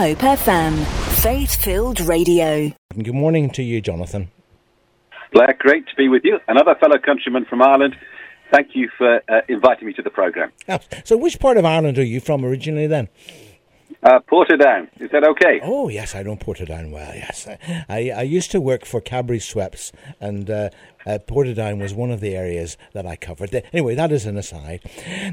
Hope 0.00 0.20
FM, 0.20 0.82
faith 1.22 1.56
filled 1.56 2.00
radio. 2.00 2.72
Good 2.96 3.14
morning 3.14 3.50
to 3.50 3.62
you, 3.62 3.82
Jonathan. 3.82 4.30
Blair, 5.30 5.54
great 5.58 5.86
to 5.88 5.94
be 5.94 6.08
with 6.08 6.22
you. 6.24 6.38
Another 6.48 6.74
fellow 6.80 6.96
countryman 6.96 7.44
from 7.44 7.60
Ireland. 7.60 7.96
Thank 8.50 8.68
you 8.72 8.88
for 8.96 9.20
uh, 9.28 9.42
inviting 9.46 9.86
me 9.86 9.92
to 9.92 10.00
the 10.00 10.08
programme. 10.08 10.52
So, 11.04 11.18
which 11.18 11.38
part 11.38 11.58
of 11.58 11.66
Ireland 11.66 11.98
are 11.98 12.02
you 12.02 12.18
from 12.18 12.46
originally 12.46 12.86
then? 12.86 13.10
Uh, 14.02 14.20
Portadown, 14.20 14.88
is 15.00 15.10
that 15.10 15.22
okay? 15.22 15.60
Oh, 15.62 15.90
yes, 15.90 16.14
I 16.14 16.22
know 16.22 16.34
Portadown 16.34 16.90
well, 16.90 17.14
yes. 17.14 17.46
I, 17.86 18.10
I 18.10 18.22
used 18.22 18.50
to 18.52 18.60
work 18.62 18.86
for 18.86 19.02
Cadbury 19.02 19.38
Schweppes, 19.38 19.92
and 20.18 20.48
uh, 20.48 20.70
uh, 21.06 21.18
Portadown 21.26 21.80
was 21.80 21.94
one 21.94 22.10
of 22.10 22.20
the 22.20 22.34
areas 22.36 22.76
that 22.92 23.06
I 23.06 23.16
covered. 23.16 23.54
Anyway, 23.72 23.94
that 23.94 24.12
is 24.12 24.26
an 24.26 24.36
aside. 24.36 24.80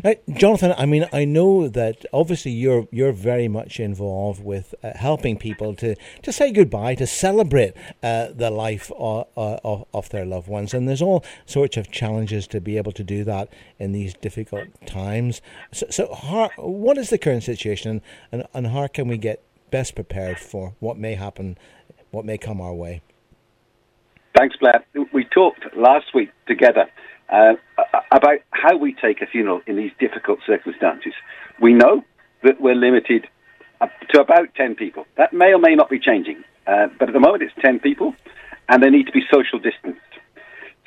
Now, 0.04 0.14
Jonathan, 0.34 0.74
I 0.78 0.86
mean, 0.86 1.08
I 1.12 1.26
know 1.26 1.68
that 1.68 2.06
obviously 2.14 2.52
you're 2.52 2.88
you're 2.92 3.12
very 3.12 3.48
much 3.48 3.80
involved 3.80 4.44
with 4.44 4.74
uh, 4.84 4.92
helping 4.96 5.38
people 5.38 5.76
to, 5.76 5.96
to 6.24 6.32
say 6.32 6.52
goodbye, 6.52 6.96
to 6.96 7.08
celebrate 7.08 7.74
uh, 8.04 8.28
the 8.34 8.50
life 8.50 8.92
of, 8.98 9.28
of, 9.36 9.86
of 9.94 10.10
their 10.10 10.26
loved 10.26 10.48
ones, 10.48 10.74
and 10.74 10.88
there's 10.88 11.02
all 11.02 11.24
sorts 11.46 11.78
of 11.78 11.92
challenges 11.92 12.48
to 12.48 12.62
be 12.62 12.78
able 12.78 12.92
to 12.94 13.04
do 13.04 13.24
that 13.24 13.50
in 13.80 13.92
these 13.92 14.14
difficult 14.14 14.68
times. 14.86 15.42
So, 15.72 15.88
so 15.90 16.14
how, 16.14 16.50
what 16.58 16.98
is 16.98 17.10
the 17.10 17.18
current 17.18 17.44
situation, 17.44 18.02
and, 18.32 18.46
and 18.54 18.68
how 18.68 18.88
can 18.88 19.08
we 19.08 19.18
get 19.18 19.44
best 19.70 19.96
prepared 19.96 20.40
for 20.40 20.76
what 20.80 20.98
may 20.98 21.16
happen, 21.16 21.58
what 22.12 22.26
may 22.26 22.38
come 22.38 22.62
our 22.62 22.74
way? 22.74 23.02
Thanks, 24.36 24.56
Blair. 24.58 24.84
We 25.14 25.26
talked 25.26 25.66
last 25.76 26.14
week 26.14 26.30
together 26.48 26.90
uh, 27.30 27.54
about 28.12 28.40
how 28.52 28.78
we 28.78 28.94
take 28.94 29.22
a 29.22 29.26
funeral 29.26 29.62
in 29.68 29.76
these 29.76 29.92
difficult 30.00 30.40
circumstances. 30.46 31.14
We 31.62 31.74
know 31.74 32.04
that 32.44 32.62
we're 32.62 32.76
limited 32.76 33.28
to 34.10 34.22
about 34.22 34.54
10 34.56 34.76
people. 34.76 35.06
That 35.18 35.34
may 35.34 35.54
or 35.54 35.60
may 35.60 35.76
not 35.76 35.90
be 35.90 36.00
changing, 36.00 36.44
uh, 36.66 36.88
but 37.00 37.10
at 37.10 37.14
the 37.14 37.20
moment 37.20 37.44
it's 37.44 37.54
10 37.62 37.80
people, 37.80 38.16
and 38.70 38.82
they 38.82 38.90
need 38.90 39.06
to 39.08 39.12
be 39.12 39.22
social 39.32 39.60
distanced. 39.60 40.02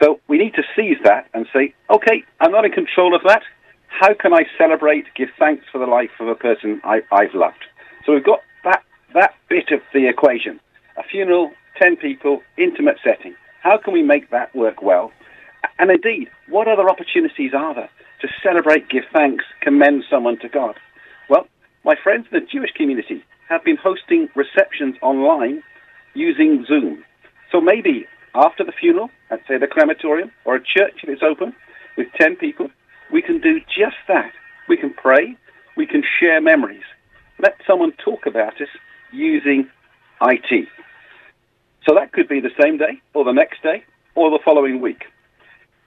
So 0.03 0.21
we 0.29 0.39
need 0.39 0.55
to 0.55 0.63
seize 0.75 0.97
that 1.05 1.29
and 1.35 1.47
say, 1.53 1.75
okay, 1.91 2.25
I'm 2.41 2.53
not 2.53 2.65
in 2.65 2.73
control 2.73 3.15
of 3.15 3.23
that. 3.27 3.43
How 3.89 4.15
can 4.15 4.33
I 4.33 4.45
celebrate, 4.57 5.05
give 5.15 5.29
thanks 5.39 5.65
for 5.71 5.79
the 5.79 5.87
life 5.87 6.11
of 6.21 6.29
a 6.29 6.35
person 6.35 6.81
I, 6.85 7.03
I've 7.13 7.35
loved? 7.35 7.65
So 8.07 8.15
we've 8.15 8.25
got 8.25 8.41
that, 8.65 8.83
that 9.15 9.35
bit 9.49 9.71
of 9.73 9.81
the 9.93 10.09
equation. 10.09 10.59
A 10.97 11.03
funeral, 11.03 11.53
10 11.81 11.97
people, 11.97 12.43
intimate 12.59 12.99
setting. 13.03 13.35
How 13.63 13.79
can 13.79 13.93
we 13.93 14.03
make 14.03 14.31
that 14.31 14.55
work 14.55 14.83
well? 14.83 15.13
And 15.79 15.91
indeed, 15.91 16.29
what 16.49 16.69
other 16.69 16.89
opportunities 16.89 17.53
are 17.55 17.75
there 17.75 17.91
to 18.21 18.29
celebrate, 18.43 18.89
give 18.89 19.05
thanks, 19.13 19.45
commend 19.61 20.05
someone 20.11 20.39
to 20.41 20.49
God? 20.49 20.77
Well, 21.29 21.47
my 21.85 21.95
friends 22.03 22.27
in 22.31 22.41
the 22.41 22.47
Jewish 22.47 22.71
community 22.73 23.25
have 23.49 23.65
been 23.65 23.77
hosting 23.77 24.29
receptions 24.35 24.97
online 25.01 25.63
using 26.15 26.65
Zoom. 26.67 27.05
So 27.51 27.61
maybe 27.61 28.07
after 28.35 28.65
the 28.65 28.73
funeral, 28.73 29.11
at 29.31 29.41
say 29.49 29.59
the 29.59 29.67
crematorium 29.67 30.31
or 30.45 30.57
a 30.57 30.61
church 30.61 31.01
if 31.03 31.09
it's 31.09 31.23
open 31.23 31.55
with 31.97 32.09
10 32.21 32.37
people, 32.37 32.69
we 33.13 33.23
can 33.23 33.41
do 33.41 33.61
just 33.61 33.97
that. 34.07 34.33
We 34.69 34.77
can 34.77 34.93
pray, 34.93 35.37
we 35.77 35.87
can 35.87 36.03
share 36.19 36.41
memories. 36.41 36.85
Let 37.39 37.57
someone 37.67 37.93
talk 37.93 38.27
about 38.27 38.61
us 38.61 38.69
using 39.13 39.69
IT. 40.23 40.69
So 41.91 41.97
that 41.97 42.13
could 42.13 42.29
be 42.29 42.39
the 42.39 42.55
same 42.63 42.79
day, 42.79 43.03
or 43.15 43.25
the 43.25 43.33
next 43.33 43.65
day, 43.65 43.83
or 44.15 44.31
the 44.31 44.39
following 44.45 44.81
week. 44.81 45.07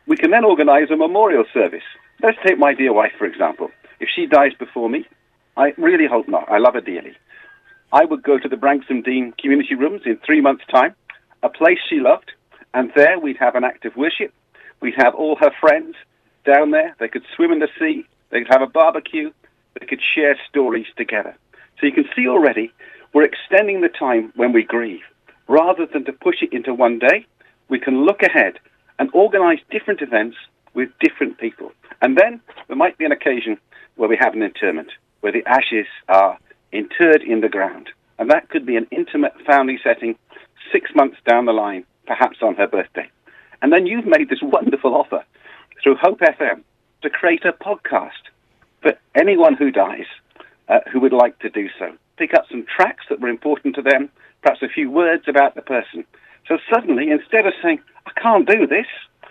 We 0.06 0.18
can 0.18 0.32
then 0.32 0.44
organise 0.44 0.90
a 0.92 0.98
memorial 0.98 1.46
service. 1.54 1.86
Let's 2.22 2.38
take 2.46 2.60
my 2.60 2.74
dear 2.74 2.92
wife, 2.92 3.14
for 3.18 3.24
example. 3.24 3.72
If 4.02 4.10
she 4.14 4.26
dies 4.26 4.52
before 4.60 4.90
me, 4.90 5.06
I 5.56 5.72
really 5.78 6.06
hope 6.06 6.28
not. 6.28 6.52
I 6.52 6.58
love 6.58 6.74
her 6.74 6.82
dearly. 6.82 7.14
I 7.94 8.04
would 8.04 8.22
go 8.22 8.38
to 8.38 8.50
the 8.50 8.58
Branksome 8.58 9.02
Dene 9.02 9.34
community 9.42 9.76
rooms 9.76 10.02
in 10.06 10.18
three 10.18 10.42
months' 10.42 10.66
time, 10.70 10.94
a 11.42 11.48
place 11.48 11.80
she 11.90 12.02
loved, 12.02 12.34
and 12.74 12.92
there 12.98 13.18
we'd 13.18 13.38
have 13.38 13.56
an 13.56 13.64
act 13.64 13.86
of 13.86 13.96
worship. 13.96 14.34
We'd 14.82 14.96
have 14.98 15.16
all 15.16 15.38
her 15.38 15.52
friends 15.62 15.96
down 16.46 16.72
there. 16.72 16.98
They 17.00 17.08
could 17.08 17.24
swim 17.34 17.54
in 17.54 17.60
the 17.60 17.70
sea. 17.80 18.06
They 18.30 18.40
could 18.40 18.52
have 18.52 18.62
a 18.62 18.68
barbecue. 18.68 19.32
They 19.80 19.86
could 19.86 20.02
share 20.02 20.38
stories 20.50 20.88
together. 20.98 21.34
So 21.80 21.86
you 21.86 21.94
can 21.94 22.10
see 22.14 22.28
already 22.28 22.74
we're 23.14 23.24
extending 23.24 23.80
the 23.80 23.88
time 23.88 24.34
when 24.36 24.52
we 24.52 24.64
grieve 24.64 25.00
rather 25.48 25.86
than 25.86 26.06
to 26.06 26.14
push 26.14 26.42
it 26.42 26.54
into 26.54 26.74
one 26.74 27.00
day, 27.00 27.26
we 27.70 27.80
can 27.80 28.06
look 28.06 28.22
ahead 28.22 28.60
and 29.00 29.10
organize 29.14 29.60
different 29.72 30.02
events 30.02 30.38
with 30.74 30.90
different 31.00 31.38
people. 31.38 31.72
And 32.02 32.18
then 32.18 32.42
there 32.68 32.78
might 32.78 32.98
be 32.98 33.06
an 33.06 33.12
occasion 33.12 33.58
where 33.96 34.10
we 34.10 34.18
have 34.20 34.34
an 34.34 34.44
interment, 34.44 34.90
where 35.22 35.32
the 35.32 35.46
ashes 35.46 35.88
are 36.10 36.38
interred 36.72 37.22
in 37.22 37.42
the 37.42 37.50
ground. 37.50 37.90
And 38.20 38.30
that 38.30 38.50
could 38.50 38.66
be 38.66 38.76
an 38.76 38.88
intimate 38.92 39.34
family 39.46 39.80
setting 39.84 40.16
six 40.72 40.92
months 40.96 41.18
down 41.28 41.46
the 41.46 41.54
line, 41.54 41.86
perhaps 42.06 42.38
on 42.42 42.56
her 42.56 42.68
birthday. 42.68 43.10
And 43.62 43.72
then 43.72 43.86
you've 43.86 44.06
made 44.06 44.30
this 44.30 44.42
wonderful 44.42 44.96
offer 44.96 45.24
through 45.82 45.96
Hope 45.96 46.20
FM 46.20 46.64
to 47.02 47.10
create 47.10 47.46
a 47.46 47.54
podcast 47.54 48.32
for 48.82 48.94
anyone 49.16 49.56
who 49.56 49.72
dies 49.72 50.06
uh, 50.68 50.80
who 50.92 51.00
would 51.00 51.14
like 51.14 51.38
to 51.40 51.50
do 51.50 51.70
so. 51.80 51.92
Pick 52.18 52.34
up 52.34 52.46
some 52.50 52.66
tracks 52.66 53.06
that 53.10 53.20
were 53.20 53.30
important 53.30 53.76
to 53.76 53.82
them, 53.82 54.10
perhaps 54.44 54.62
a 54.62 54.68
few 54.68 54.92
words 54.92 55.24
about 55.28 55.56
the 55.56 55.62
person. 55.62 56.06
So 56.48 56.58
suddenly, 56.72 57.10
instead 57.10 57.48
of 57.48 57.54
saying, 57.64 57.80
I 58.06 58.12
can't 58.20 58.48
do 58.48 58.68
this, 58.68 58.86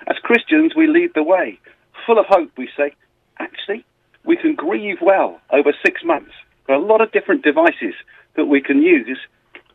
as 0.07 0.17
Christians, 0.17 0.75
we 0.75 0.87
lead 0.87 1.13
the 1.15 1.23
way. 1.23 1.59
Full 2.07 2.19
of 2.19 2.27
hope, 2.27 2.51
we 2.57 2.69
say, 2.77 2.95
actually, 3.39 3.85
we 4.25 4.37
can 4.37 4.55
grieve 4.55 4.99
well 5.01 5.41
over 5.51 5.73
six 5.85 6.03
months. 6.03 6.33
There 6.67 6.77
are 6.77 6.83
a 6.83 6.85
lot 6.85 7.01
of 7.01 7.13
different 7.13 7.45
devices 7.45 7.95
that 8.35 8.47
we 8.47 8.61
can 8.61 8.83
use 8.83 9.19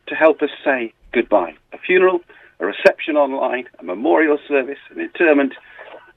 to 0.08 0.14
help 0.14 0.42
us 0.42 0.50
say 0.64 0.92
goodbye. 1.12 1.54
A 1.72 1.78
funeral, 1.78 2.20
a 2.60 2.66
reception 2.66 3.16
online, 3.16 3.68
a 3.78 3.84
memorial 3.84 4.38
service, 4.48 4.78
an 4.90 5.00
interment, 5.00 5.54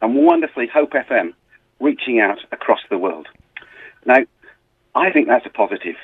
and 0.02 0.16
wonderfully 0.16 0.68
Hope 0.68 0.92
FM 0.92 1.34
reaching 1.80 2.20
out 2.20 2.40
across 2.52 2.80
the 2.90 2.98
world. 2.98 3.28
Now, 4.06 4.26
I 4.96 5.12
think 5.12 5.28
that's 5.28 5.46
a 5.46 5.50
positive. 5.50 5.96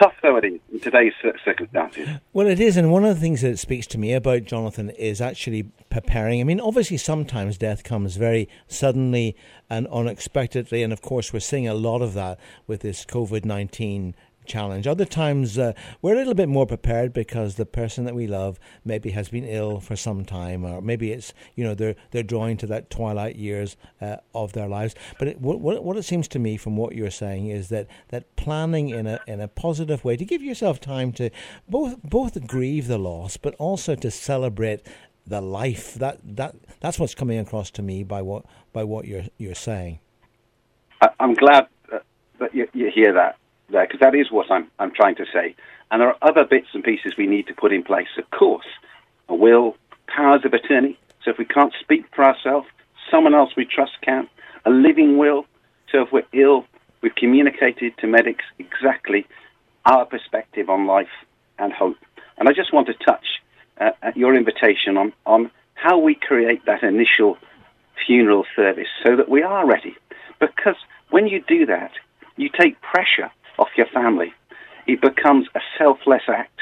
Tough 0.00 0.14
though 0.22 0.36
it 0.36 0.44
is 0.44 0.60
in 0.72 0.80
today's 0.80 1.12
circumstances. 1.44 2.08
Well, 2.32 2.46
it 2.46 2.60
is, 2.60 2.76
and 2.76 2.92
one 2.92 3.04
of 3.04 3.14
the 3.14 3.20
things 3.20 3.40
that 3.40 3.58
speaks 3.58 3.86
to 3.88 3.98
me 3.98 4.12
about 4.12 4.44
Jonathan 4.44 4.90
is 4.90 5.20
actually 5.20 5.70
preparing. 5.88 6.40
I 6.40 6.44
mean, 6.44 6.60
obviously, 6.60 6.98
sometimes 6.98 7.56
death 7.56 7.82
comes 7.82 8.16
very 8.16 8.48
suddenly 8.66 9.36
and 9.70 9.86
unexpectedly, 9.88 10.82
and 10.82 10.92
of 10.92 11.00
course, 11.00 11.32
we're 11.32 11.40
seeing 11.40 11.66
a 11.66 11.74
lot 11.74 12.02
of 12.02 12.14
that 12.14 12.38
with 12.66 12.80
this 12.80 13.04
COVID 13.04 13.44
nineteen 13.44 14.14
challenge. 14.48 14.86
Other 14.86 15.04
times 15.04 15.58
uh, 15.58 15.72
we're 16.02 16.14
a 16.14 16.16
little 16.16 16.34
bit 16.34 16.48
more 16.48 16.66
prepared 16.66 17.12
because 17.12 17.54
the 17.54 17.66
person 17.66 18.04
that 18.04 18.14
we 18.14 18.26
love 18.26 18.58
maybe 18.84 19.10
has 19.10 19.28
been 19.28 19.44
ill 19.44 19.80
for 19.80 19.96
some 19.96 20.24
time, 20.24 20.64
or 20.64 20.80
maybe 20.80 21.12
it's 21.12 21.32
you 21.54 21.64
know 21.64 21.74
they're 21.74 21.96
they're 22.10 22.22
drawing 22.22 22.56
to 22.58 22.66
that 22.66 22.90
twilight 22.90 23.36
years 23.36 23.76
uh, 24.00 24.16
of 24.34 24.52
their 24.52 24.68
lives. 24.68 24.94
But 25.18 25.28
it, 25.28 25.40
what 25.40 25.60
what 25.60 25.96
it 25.96 26.02
seems 26.04 26.26
to 26.28 26.38
me 26.38 26.56
from 26.56 26.76
what 26.76 26.94
you're 26.94 27.10
saying 27.10 27.48
is 27.48 27.68
that 27.68 27.86
that 28.08 28.34
planning 28.36 28.88
in 28.88 29.06
a 29.06 29.20
in 29.26 29.40
a 29.40 29.48
positive 29.48 30.04
way 30.04 30.16
to 30.16 30.24
give 30.24 30.42
yourself 30.42 30.80
time 30.80 31.12
to 31.12 31.30
both 31.68 32.02
both 32.02 32.46
grieve 32.46 32.88
the 32.88 32.98
loss, 32.98 33.36
but 33.36 33.54
also 33.56 33.94
to 33.94 34.10
celebrate 34.10 34.86
the 35.26 35.40
life 35.40 35.94
that 35.94 36.18
that 36.24 36.54
that's 36.80 36.98
what's 36.98 37.14
coming 37.14 37.38
across 37.38 37.70
to 37.70 37.82
me 37.82 38.02
by 38.02 38.22
what 38.22 38.44
by 38.72 38.82
what 38.82 39.04
you're 39.06 39.26
you're 39.36 39.54
saying. 39.54 40.00
I'm 41.20 41.34
glad 41.34 41.68
that 42.38 42.54
you, 42.54 42.68
you 42.72 42.90
hear 42.92 43.12
that 43.12 43.36
there 43.70 43.86
because 43.86 44.00
that 44.00 44.14
is 44.14 44.30
what 44.30 44.50
I'm, 44.50 44.70
I'm 44.78 44.92
trying 44.92 45.16
to 45.16 45.26
say. 45.32 45.54
And 45.90 46.00
there 46.00 46.08
are 46.08 46.18
other 46.22 46.44
bits 46.44 46.68
and 46.74 46.84
pieces 46.84 47.14
we 47.16 47.26
need 47.26 47.46
to 47.46 47.54
put 47.54 47.72
in 47.72 47.82
place. 47.82 48.08
Of 48.18 48.30
course, 48.30 48.66
a 49.28 49.34
will, 49.34 49.76
powers 50.06 50.44
of 50.44 50.52
attorney. 50.52 50.98
So 51.24 51.30
if 51.30 51.38
we 51.38 51.44
can't 51.44 51.72
speak 51.80 52.04
for 52.14 52.24
ourselves, 52.24 52.66
someone 53.10 53.34
else 53.34 53.50
we 53.56 53.64
trust 53.64 53.92
can. 54.02 54.28
A 54.64 54.70
living 54.70 55.18
will. 55.18 55.46
So 55.90 56.02
if 56.02 56.12
we're 56.12 56.26
ill, 56.32 56.66
we've 57.00 57.14
communicated 57.14 57.96
to 57.98 58.06
medics 58.06 58.44
exactly 58.58 59.26
our 59.86 60.04
perspective 60.04 60.68
on 60.68 60.86
life 60.86 61.08
and 61.58 61.72
hope. 61.72 61.96
And 62.36 62.48
I 62.48 62.52
just 62.52 62.72
want 62.72 62.86
to 62.88 62.94
touch 62.94 63.40
uh, 63.80 63.90
at 64.02 64.16
your 64.16 64.34
invitation 64.34 64.96
on, 64.96 65.12
on 65.24 65.50
how 65.74 65.98
we 65.98 66.14
create 66.14 66.66
that 66.66 66.82
initial 66.82 67.38
funeral 68.06 68.44
service 68.54 68.88
so 69.02 69.16
that 69.16 69.28
we 69.28 69.42
are 69.42 69.66
ready. 69.66 69.96
Because 70.38 70.76
when 71.10 71.26
you 71.26 71.42
do 71.46 71.66
that, 71.66 71.92
you 72.36 72.48
take 72.48 72.80
pressure 72.80 73.30
off 73.58 73.68
your 73.76 73.86
family. 73.86 74.32
It 74.86 75.00
becomes 75.00 75.46
a 75.54 75.60
selfless 75.76 76.22
act. 76.28 76.60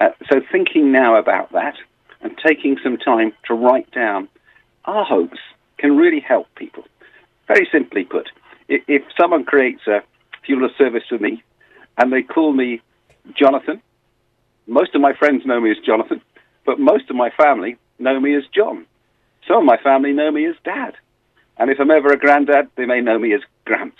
Uh, 0.00 0.10
so 0.30 0.40
thinking 0.52 0.92
now 0.92 1.16
about 1.16 1.52
that 1.52 1.76
and 2.20 2.36
taking 2.44 2.76
some 2.82 2.98
time 2.98 3.32
to 3.46 3.54
write 3.54 3.90
down 3.92 4.28
our 4.84 5.04
hopes 5.04 5.38
can 5.78 5.96
really 5.96 6.20
help 6.20 6.46
people. 6.54 6.84
Very 7.48 7.68
simply 7.70 8.04
put, 8.04 8.28
if, 8.68 8.82
if 8.88 9.02
someone 9.18 9.44
creates 9.44 9.86
a 9.86 10.02
funeral 10.44 10.70
service 10.76 11.04
for 11.08 11.18
me 11.18 11.42
and 11.98 12.12
they 12.12 12.22
call 12.22 12.52
me 12.52 12.80
Jonathan, 13.34 13.80
most 14.66 14.94
of 14.94 15.00
my 15.00 15.12
friends 15.14 15.46
know 15.46 15.60
me 15.60 15.70
as 15.70 15.78
Jonathan, 15.84 16.20
but 16.64 16.80
most 16.80 17.08
of 17.10 17.16
my 17.16 17.30
family 17.30 17.76
know 17.98 18.18
me 18.20 18.34
as 18.36 18.44
John. 18.52 18.86
Some 19.46 19.58
of 19.58 19.64
my 19.64 19.76
family 19.76 20.12
know 20.12 20.30
me 20.30 20.46
as 20.46 20.56
Dad. 20.64 20.94
And 21.56 21.70
if 21.70 21.78
I'm 21.80 21.90
ever 21.90 22.12
a 22.12 22.18
granddad, 22.18 22.68
they 22.76 22.84
may 22.84 23.00
know 23.00 23.18
me 23.18 23.32
as 23.32 23.40
Gramps. 23.64 23.96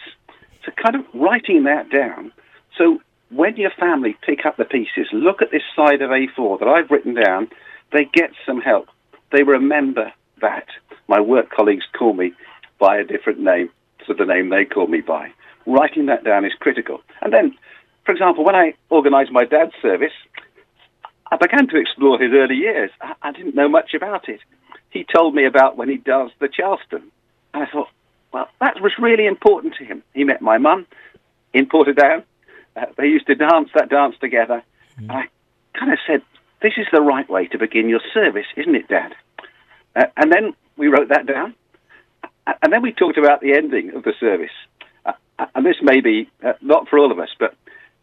So 0.67 0.73
kind 0.73 0.97
of 0.97 1.05
writing 1.15 1.65
that 1.65 1.91
down. 1.91 2.33
So 2.77 3.01
when 3.31 3.57
your 3.57 3.71
family 3.71 4.17
pick 4.23 4.45
up 4.45 4.57
the 4.57 4.65
pieces, 4.65 5.07
look 5.13 5.41
at 5.41 5.51
this 5.51 5.63
side 5.75 6.03
of 6.03 6.11
A4 6.11 6.59
that 6.59 6.69
I've 6.69 6.91
written 6.91 7.15
down, 7.15 7.49
they 7.93 8.05
get 8.05 8.31
some 8.45 8.61
help. 8.61 8.89
They 9.33 9.45
remember 9.45 10.13
that. 10.43 10.67
My 11.09 11.21
work 11.21 11.51
colleagues 11.51 11.85
call 11.97 12.13
me 12.13 12.33
by 12.79 12.99
a 12.99 13.05
different 13.05 13.39
name 13.39 13.71
to 14.07 14.15
the 14.15 14.25
name 14.25 14.51
they 14.51 14.65
call 14.65 14.89
me 14.89 15.01
by. 15.01 15.33
Writing 15.67 16.07
that 16.07 16.25
down 16.25 16.45
is 16.45 16.53
critical. 16.59 17.01
And 17.23 17.33
then, 17.33 17.57
for 18.05 18.13
example, 18.13 18.45
when 18.45 18.55
I 18.55 18.75
organised 18.91 19.33
my 19.33 19.45
dad's 19.45 19.73
service, 19.81 20.13
I 21.31 21.37
began 21.37 21.67
to 21.69 21.81
explore 21.81 22.19
his 22.19 22.33
early 22.33 22.57
years. 22.57 22.91
I 23.23 23.33
didn't 23.33 23.55
know 23.55 23.69
much 23.69 23.95
about 23.95 24.29
it. 24.29 24.41
He 24.91 25.05
told 25.05 25.35
me 25.35 25.45
about 25.45 25.77
when 25.77 25.89
he 25.89 25.97
does 25.97 26.31
the 26.39 26.49
Charleston. 26.49 27.11
And 27.53 27.65
I 27.65 27.67
thought, 27.67 27.89
well, 28.37 28.49
that 28.61 28.83
was 28.83 28.93
really 28.99 29.27
important 29.27 29.77
to 29.77 29.85
him. 29.87 30.03
He 30.13 30.23
met 30.23 30.43
my 30.43 30.59
mum 30.59 30.87
in 31.55 31.65
Portadown. 31.65 32.23
Uh, 32.77 32.85
they 32.99 33.07
used 33.07 33.27
to 33.29 33.35
dance 33.35 33.71
that 33.75 33.89
dance 33.89 34.15
together. 34.21 34.63
Mm. 35.01 35.11
I 35.11 35.29
kind 35.73 35.91
of 35.91 35.99
said, 36.07 36.21
this 36.61 36.75
is 36.77 36.87
the 36.93 37.01
right 37.01 37.27
way 37.31 37.47
to 37.47 37.59
begin 37.59 37.89
your 37.89 38.03
service, 38.13 38.45
isn't 38.55 38.75
it, 38.75 38.89
Dad? 38.89 39.15
Uh, 39.95 40.05
and 40.19 40.31
then 40.31 40.55
we 40.77 40.89
wrote 40.89 41.09
that 41.09 41.25
down. 41.25 41.55
And 42.63 42.71
then 42.71 42.83
we 42.83 42.93
talked 42.93 43.17
about 43.17 43.41
the 43.41 43.55
ending 43.55 43.95
of 43.95 44.03
the 44.03 44.13
service. 44.21 44.51
Uh, 45.07 45.15
and 45.55 45.65
this 45.65 45.77
may 45.81 46.03
be 46.03 46.29
uh, 46.45 46.53
not 46.61 46.89
for 46.89 46.99
all 46.99 47.11
of 47.11 47.19
us, 47.19 47.31
but 47.39 47.55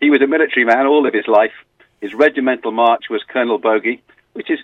he 0.01 0.09
was 0.09 0.21
a 0.21 0.27
military 0.27 0.65
man 0.65 0.87
all 0.87 1.05
of 1.05 1.13
his 1.13 1.27
life. 1.27 1.53
His 2.01 2.15
regimental 2.15 2.71
march 2.71 3.03
was 3.07 3.21
Colonel 3.27 3.59
Bogey, 3.59 4.01
which 4.33 4.49
is 4.49 4.57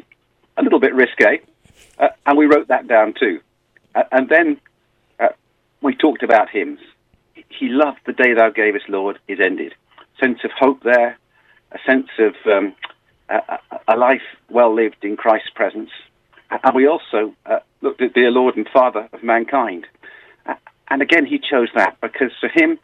a 0.58 0.64
little 0.64 0.80
bit 0.80 0.96
risque. 0.96 1.42
Uh, 2.00 2.08
and 2.26 2.40
we 2.40 2.48
wrote 2.48 2.70
that 2.70 2.88
down 2.88 3.14
too. 3.14 3.40
Uh, 3.94 4.04
and 4.12 4.30
then 4.30 4.48
uh, 4.54 4.69
we 5.82 5.96
talked 5.96 6.24
about 6.24 6.50
hymns. 6.50 6.80
He 7.50 7.70
loved 7.70 8.00
the 8.06 8.14
day 8.14 8.34
thou 8.34 8.50
gavest, 8.50 8.90
Lord, 8.90 9.20
is 9.28 9.40
ended. 9.40 9.74
Sense 10.20 10.40
of 10.44 10.52
hope 10.52 10.84
there, 10.84 11.18
a 11.72 11.78
sense 11.86 12.10
of 12.20 12.36
um, 12.46 12.76
a, 13.30 13.60
a, 13.88 13.98
life 13.98 14.22
well 14.50 14.74
lived 14.74 15.04
in 15.04 15.16
Christ's 15.16 15.50
presence. 15.52 15.90
And 16.52 16.76
we 16.76 16.88
also 16.88 17.34
uh, 17.46 17.60
looked 17.82 18.02
at 18.02 18.14
dear 18.14 18.32
Lord 18.32 18.58
and 18.58 18.68
Father 18.68 19.08
of 19.14 19.24
mankind. 19.24 19.86
And 20.90 21.02
again, 21.02 21.26
he 21.26 21.38
chose 21.38 21.70
that 21.76 22.02
because 22.02 22.32
for 22.40 22.50
him, 22.50 22.80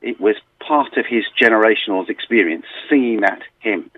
it 0.00 0.18
was 0.18 0.36
part 0.66 0.96
of 0.96 1.04
his 1.06 1.24
generational 1.40 2.08
experience, 2.08 2.64
singing 2.88 3.20
that 3.20 3.42
hymn. 3.58 3.90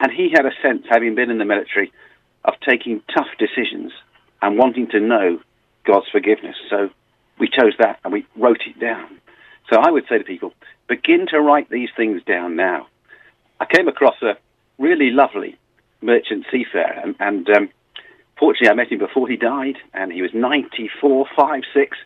And 0.00 0.10
he 0.10 0.30
had 0.34 0.46
a 0.46 0.50
sense, 0.60 0.84
having 0.90 1.14
been 1.14 1.30
in 1.30 1.38
the 1.38 1.44
military, 1.44 1.92
of 2.44 2.54
taking 2.66 3.02
tough 3.14 3.28
decisions 3.38 3.92
and 4.42 4.58
wanting 4.58 4.88
to 4.88 5.00
know 5.00 5.40
God's 5.84 6.08
forgiveness. 6.10 6.56
So 6.68 6.90
we 7.38 7.48
chose 7.48 7.74
that 7.78 7.98
and 8.04 8.12
we 8.12 8.26
wrote 8.36 8.62
it 8.66 8.78
down. 8.78 9.18
So 9.70 9.78
I 9.78 9.90
would 9.90 10.04
say 10.08 10.18
to 10.18 10.24
people, 10.24 10.52
begin 10.88 11.26
to 11.28 11.40
write 11.40 11.68
these 11.70 11.90
things 11.96 12.22
down 12.24 12.56
now. 12.56 12.86
I 13.60 13.66
came 13.66 13.88
across 13.88 14.20
a 14.22 14.36
really 14.78 15.10
lovely 15.10 15.56
merchant 16.00 16.46
seafarer, 16.50 17.00
and, 17.02 17.14
and 17.18 17.48
um, 17.50 17.68
fortunately 18.38 18.70
I 18.70 18.74
met 18.74 18.92
him 18.92 18.98
before 18.98 19.28
he 19.28 19.36
died, 19.36 19.76
and 19.92 20.12
he 20.12 20.22
was 20.22 20.32
94, 20.32 21.26
5, 21.36 21.62
6. 21.74 21.98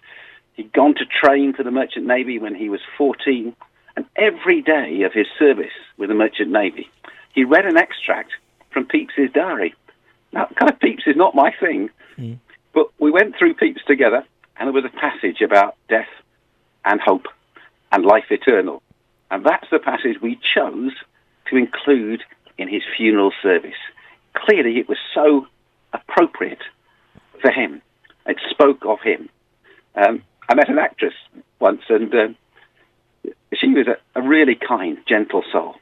He'd 0.55 0.73
gone 0.73 0.95
to 0.97 1.05
train 1.05 1.53
for 1.55 1.63
the 1.63 1.71
Merchant 1.71 2.07
Navy 2.07 2.39
when 2.39 2.55
he 2.55 2.69
was 2.69 2.81
14, 2.99 3.55
and 3.97 4.07
every 4.17 4.63
day 4.63 5.03
of 5.03 5.13
his 5.13 5.27
service 5.39 5.73
with 5.99 6.09
the 6.09 6.15
Merchant 6.15 6.51
Navy, 6.51 6.91
he 7.35 7.45
read 7.45 7.67
an 7.67 7.77
extract 7.77 8.33
from 8.71 8.87
Pepys's 8.87 9.33
diary. 9.33 9.75
Now, 10.33 10.49
kind 10.59 10.71
of 10.71 10.79
Pepys 10.81 11.07
is 11.07 11.17
not 11.17 11.35
my 11.35 11.55
thing, 11.61 11.91
mm. 12.19 12.39
but 12.73 12.87
we 12.99 13.11
went 13.11 13.37
through 13.37 13.55
Pepys 13.55 13.85
together, 13.87 14.25
and 14.57 14.67
there 14.67 14.73
was 14.73 14.85
a 14.85 14.97
passage 14.97 15.41
about 15.41 15.77
death 15.89 16.09
and 16.85 17.01
hope 17.01 17.27
and 17.91 18.05
life 18.05 18.27
eternal. 18.31 18.83
And 19.31 19.45
that's 19.45 19.69
the 19.71 19.79
passage 19.79 20.21
we 20.21 20.39
chose 20.55 20.93
to 21.49 21.57
include 21.57 22.23
in 22.59 22.69
his 22.69 22.83
funeral 22.97 23.33
service. 23.43 23.77
Clearly, 24.35 24.79
it 24.79 24.89
was 24.89 24.99
so 25.15 25.47
appropriate 25.93 26.63
for 27.41 27.51
him. 27.51 27.83
It 28.27 28.39
spoke 28.51 28.85
of 28.85 29.01
him. 29.01 29.29
Um, 29.95 30.23
I 30.49 30.55
met 30.55 30.69
an 30.69 30.79
actress 30.79 31.15
once, 31.61 31.83
and 31.89 32.15
uh, 32.15 32.29
she 33.55 33.69
was 33.69 33.87
a, 33.87 33.97
a, 34.19 34.23
really 34.23 34.55
kind, 34.55 34.99
gentle 35.07 35.43
soul, 35.51 35.77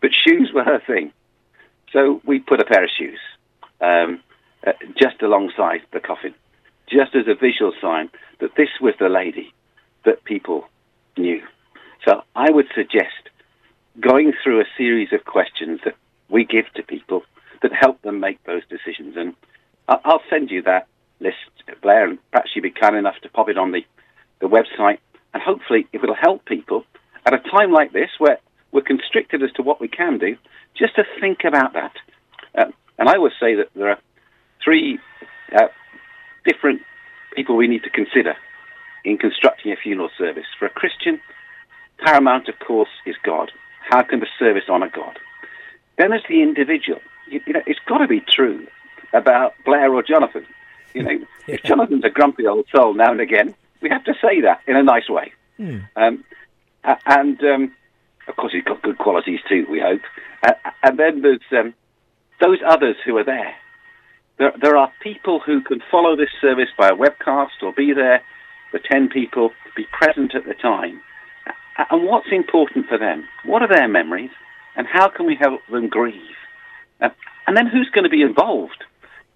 but 0.00 0.10
shoes 0.12 0.50
were 0.54 0.64
her 0.64 0.80
thing. 0.80 1.12
So 1.92 2.20
we 2.24 2.38
put 2.38 2.60
a 2.60 2.64
pair 2.64 2.84
of 2.84 2.90
shoes 2.90 3.18
um, 3.80 4.20
uh, 4.66 4.72
just 4.96 5.22
alongside 5.22 5.82
the 5.92 6.00
coffin, 6.00 6.34
just 6.88 7.14
as 7.14 7.26
a 7.26 7.34
visual 7.34 7.72
sign 7.80 8.10
that 8.40 8.54
this 8.56 8.68
was 8.80 8.94
the 8.98 9.08
lady 9.08 9.52
that 10.04 10.24
people 10.24 10.64
knew. 11.16 11.42
So 12.06 12.22
I 12.34 12.50
would 12.50 12.66
suggest 12.74 13.30
going 14.00 14.32
through 14.42 14.60
a 14.60 14.64
series 14.76 15.12
of 15.12 15.24
questions 15.24 15.80
that 15.84 15.96
we 16.28 16.44
give 16.44 16.66
to 16.74 16.82
people 16.82 17.22
that 17.62 17.72
help 17.72 18.00
them 18.02 18.20
make 18.20 18.42
those 18.44 18.62
decisions. 18.68 19.16
And 19.16 19.34
I'll 19.88 20.22
send 20.30 20.50
you 20.50 20.62
that 20.62 20.86
list, 21.20 21.36
Blair, 21.82 22.08
and 22.08 22.18
perhaps 22.30 22.50
you'd 22.54 22.62
be 22.62 22.70
kind 22.70 22.96
enough 22.96 23.16
to 23.22 23.28
pop 23.28 23.48
it 23.48 23.58
on 23.58 23.72
the, 23.72 23.84
the 24.40 24.46
website. 24.46 24.98
And 25.32 25.42
hopefully, 25.42 25.86
it 25.92 26.02
will 26.02 26.14
help 26.14 26.44
people 26.44 26.84
at 27.24 27.34
a 27.34 27.38
time 27.38 27.72
like 27.72 27.92
this 27.92 28.10
where 28.18 28.38
we're 28.72 28.82
constricted 28.82 29.42
as 29.42 29.52
to 29.52 29.62
what 29.62 29.80
we 29.80 29.88
can 29.88 30.18
do, 30.18 30.36
just 30.76 30.96
to 30.96 31.04
think 31.20 31.44
about 31.44 31.72
that. 31.74 31.92
Um, 32.54 32.72
and 32.98 33.08
I 33.08 33.18
would 33.18 33.32
say 33.40 33.54
that 33.56 33.68
there 33.74 33.88
are 33.88 33.98
three 34.62 34.98
uh, 35.54 35.68
different 36.46 36.82
people 37.34 37.56
we 37.56 37.68
need 37.68 37.82
to 37.82 37.90
consider 37.90 38.34
in 39.04 39.18
constructing 39.18 39.72
a 39.72 39.76
funeral 39.76 40.10
service. 40.16 40.46
For 40.58 40.66
a 40.66 40.70
Christian, 40.70 41.20
paramount, 41.98 42.48
of 42.48 42.58
course, 42.58 42.88
is 43.04 43.16
God. 43.22 43.52
How 43.88 44.02
can 44.02 44.20
the 44.20 44.26
service 44.38 44.64
honour 44.68 44.90
God? 44.92 45.18
Then 45.98 46.12
as 46.12 46.22
the 46.28 46.42
individual, 46.42 47.00
you, 47.28 47.40
you 47.46 47.52
know, 47.52 47.62
it's 47.66 47.80
got 47.86 47.98
to 47.98 48.08
be 48.08 48.20
true 48.20 48.66
about 49.12 49.54
Blair 49.64 49.92
or 49.92 50.02
Jonathan. 50.02 50.46
You 50.94 51.02
know, 51.02 51.10
yeah. 51.46 51.54
if 51.54 51.62
Jonathan's 51.62 52.04
a 52.04 52.10
grumpy 52.10 52.46
old 52.46 52.66
soul 52.74 52.94
now 52.94 53.12
and 53.12 53.20
again, 53.20 53.54
we 53.80 53.88
have 53.90 54.04
to 54.04 54.14
say 54.20 54.40
that 54.40 54.60
in 54.66 54.76
a 54.76 54.82
nice 54.82 55.08
way. 55.08 55.32
Mm. 55.58 55.88
Um, 55.96 56.24
and 57.06 57.42
um, 57.42 57.72
of 58.28 58.36
course, 58.36 58.52
he's 58.52 58.64
got 58.64 58.82
good 58.82 58.98
qualities 58.98 59.40
too. 59.48 59.66
We 59.70 59.80
hope. 59.80 60.02
Uh, 60.42 60.52
and 60.82 60.98
then 60.98 61.22
there's 61.22 61.40
um, 61.52 61.74
those 62.40 62.58
others 62.66 62.96
who 63.04 63.16
are 63.18 63.24
there. 63.24 63.54
There. 64.38 64.52
There 64.60 64.76
are 64.76 64.92
people 65.02 65.40
who 65.40 65.60
can 65.60 65.82
follow 65.90 66.16
this 66.16 66.30
service 66.40 66.68
by 66.78 66.88
a 66.88 66.96
webcast 66.96 67.62
or 67.62 67.72
be 67.72 67.92
there 67.92 68.22
for 68.70 68.80
ten 68.80 69.08
people, 69.08 69.52
be 69.76 69.86
present 69.92 70.34
at 70.34 70.44
the 70.44 70.54
time. 70.54 71.00
And 71.90 72.04
what's 72.04 72.28
important 72.32 72.86
for 72.86 72.98
them? 72.98 73.24
What 73.44 73.62
are 73.62 73.68
their 73.68 73.86
memories? 73.86 74.30
and 74.76 74.86
how 74.86 75.08
can 75.08 75.26
we 75.26 75.34
help 75.34 75.60
them 75.70 75.88
grieve? 75.88 76.36
Uh, 77.00 77.08
and 77.46 77.56
then 77.56 77.66
who's 77.66 77.90
going 77.92 78.04
to 78.04 78.10
be 78.10 78.22
involved? 78.22 78.84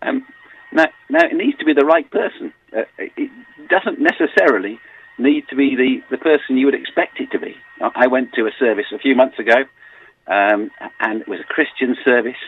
Um, 0.03 0.27
now, 0.73 0.87
now, 1.09 1.25
it 1.25 1.35
needs 1.35 1.59
to 1.59 1.65
be 1.65 1.73
the 1.73 1.85
right 1.85 2.09
person. 2.11 2.53
Uh, 2.77 2.83
it 2.99 3.31
doesn't 3.69 3.99
necessarily 3.99 4.79
need 5.19 5.49
to 5.49 5.57
be 5.57 5.75
the, 5.75 6.03
the 6.11 6.19
person 6.19 6.57
you 6.57 6.67
would 6.67 6.75
expect 6.75 7.21
it 7.21 7.31
to 7.33 7.39
be. 7.39 7.57
I 7.81 8.07
went 8.07 8.35
to 8.35 8.47
a 8.47 8.51
service 8.59 8.87
a 8.95 8.99
few 8.99 9.15
months 9.15 9.39
ago, 9.39 9.57
um, 10.27 10.71
and 11.01 11.23
it 11.23 11.29
was 11.29 11.41
a 11.41 11.45
Christian 11.45 11.97
service, 12.05 12.41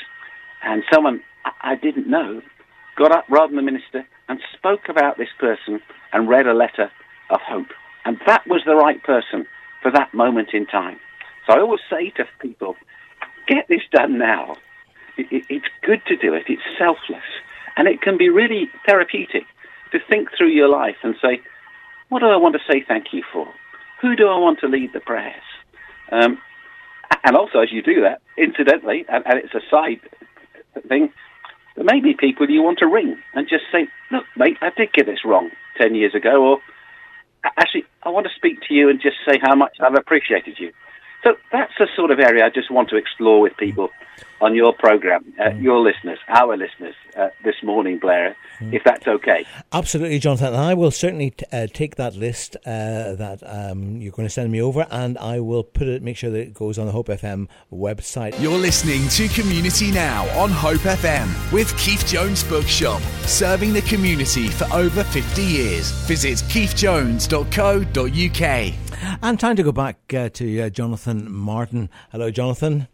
and 0.63 0.83
someone 0.93 1.23
I 1.61 1.75
didn't 1.75 2.07
know 2.07 2.43
got 2.97 3.13
up 3.13 3.25
rather 3.29 3.49
than 3.49 3.57
the 3.57 3.71
minister 3.71 4.07
and 4.29 4.39
spoke 4.55 4.89
about 4.89 5.19
this 5.19 5.29
person 5.39 5.81
and 6.13 6.29
read 6.29 6.47
a 6.47 6.55
letter 6.55 6.91
of 7.31 7.41
hope. 7.41 7.69
And 8.05 8.19
that 8.27 8.47
was 8.47 8.63
the 8.67 8.75
right 8.75 9.03
person 9.03 9.47
for 9.83 9.91
that 9.93 10.13
moment 10.15 10.51
in 10.53 10.67
time. 10.67 10.99
So 11.47 11.55
I 11.55 11.61
always 11.61 11.81
say 11.91 12.11
to 12.17 12.25
people, 12.41 12.77
get 13.47 13.67
this 13.69 13.83
done 13.93 14.19
now. 14.19 14.57
It, 15.17 15.27
it, 15.31 15.45
it's 15.49 15.67
good 15.83 16.03
to 16.07 16.17
do 16.17 16.35
it. 16.35 16.45
It's 16.49 16.63
selfless. 16.79 17.23
And 17.77 17.89
it 17.89 18.01
can 18.01 18.19
be 18.19 18.29
really 18.29 18.71
therapeutic 18.87 19.45
to 19.93 19.99
think 20.09 20.29
through 20.37 20.51
your 20.51 20.69
life 20.69 20.97
and 21.03 21.15
say, 21.21 21.41
what 22.09 22.21
do 22.21 22.27
I 22.27 22.37
want 22.37 22.55
to 22.55 22.73
say 22.73 22.85
thank 22.87 23.07
you 23.13 23.23
for? 23.33 23.49
Who 24.01 24.17
do 24.17 24.29
I 24.29 24.39
want 24.39 24.61
to 24.61 24.69
lead 24.69 24.93
the 24.93 25.01
prayers? 25.01 25.43
Um, 26.11 26.39
and 27.25 27.37
also, 27.37 27.61
as 27.61 27.73
you 27.73 27.83
do 27.83 28.03
that, 28.03 28.21
incidentally, 28.37 29.05
and, 29.09 29.25
and 29.27 29.39
it's 29.39 29.55
a 29.55 29.61
side 29.71 30.01
thing, 30.89 31.13
there 31.77 31.85
may 31.85 32.01
be 32.01 32.15
people 32.15 32.49
you 32.49 32.63
want 32.63 32.79
to 32.81 32.87
ring 32.87 33.17
and 33.35 33.49
just 33.49 33.65
say, 33.73 33.89
look, 34.11 34.25
mate, 34.37 34.59
I 34.61 34.71
did 34.77 34.93
get 34.93 35.07
this 35.07 35.25
wrong 35.25 35.51
10 35.79 35.95
years 35.95 36.15
ago, 36.15 36.45
or 36.45 36.59
actually, 37.57 37.85
I 38.03 38.11
want 38.11 38.27
to 38.27 38.33
speak 38.35 38.61
to 38.69 38.75
you 38.75 38.89
and 38.89 39.01
just 39.01 39.17
say 39.27 39.39
how 39.43 39.55
much 39.55 39.77
I've 39.81 39.95
appreciated 39.95 40.57
you. 40.59 40.73
So 41.23 41.37
that's 41.53 41.73
the 41.79 41.87
sort 41.95 42.11
of 42.11 42.19
area 42.19 42.45
I 42.45 42.51
just 42.51 42.71
want 42.71 42.89
to 42.91 42.97
explore 42.97 43.41
with 43.41 43.57
people 43.57 43.91
on 44.41 44.55
your 44.57 44.73
program, 44.73 45.33
uh, 45.39 45.45
mm. 45.45 45.63
your 45.63 45.79
listeners, 45.79 46.19
our 46.29 46.57
listeners 46.57 46.97
uh, 47.17 47.29
this 47.45 47.55
morning, 47.63 47.99
Blair, 47.99 48.35
mm. 48.59 48.75
if 48.75 48.83
that's 48.85 49.07
okay. 49.07 49.47
Absolutely, 49.73 50.19
Jonathan. 50.19 50.49
And 50.49 50.57
I 50.57 50.75
will 50.75 50.91
certainly 50.91 51.31
t- 51.31 51.47
uh, 51.53 51.69
take 51.73 51.95
that 51.97 52.17
list 52.17 52.57
uh, 52.67 53.15
that 53.15 53.41
um, 53.47 54.01
you're 54.01 54.11
going 54.11 54.27
to 54.27 54.33
send 54.33 54.51
me 54.51 54.61
over, 54.61 54.85
and 54.91 55.17
I 55.19 55.39
will 55.39 55.63
put 55.63 55.87
it, 55.87 56.03
make 56.03 56.17
sure 56.17 56.31
that 56.31 56.41
it 56.41 56.55
goes 56.55 56.77
on 56.77 56.87
the 56.87 56.93
Hope 56.93 57.07
FM 57.07 57.47
website. 57.73 58.39
You're 58.41 58.59
listening 58.59 59.07
to 59.11 59.29
Community 59.29 59.93
Now 59.93 60.25
on 60.39 60.51
Hope 60.51 60.81
FM 60.81 61.53
with 61.53 61.77
Keith 61.79 62.05
Jones 62.05 62.43
Bookshop, 62.43 63.01
serving 63.27 63.73
the 63.73 63.83
community 63.83 64.49
for 64.49 64.65
over 64.73 65.05
50 65.05 65.41
years. 65.41 65.93
Visit 66.07 66.39
keithjones.co.uk. 66.49 68.82
And 69.21 69.39
time 69.39 69.57
to 69.57 69.63
go 69.63 69.73
back 69.73 69.99
uh, 70.15 70.29
to 70.31 70.61
uh, 70.61 70.71
Jonathan 70.71 71.31
Martin. 71.31 71.91
Hello, 72.11 72.31
Jonathan. 72.31 72.87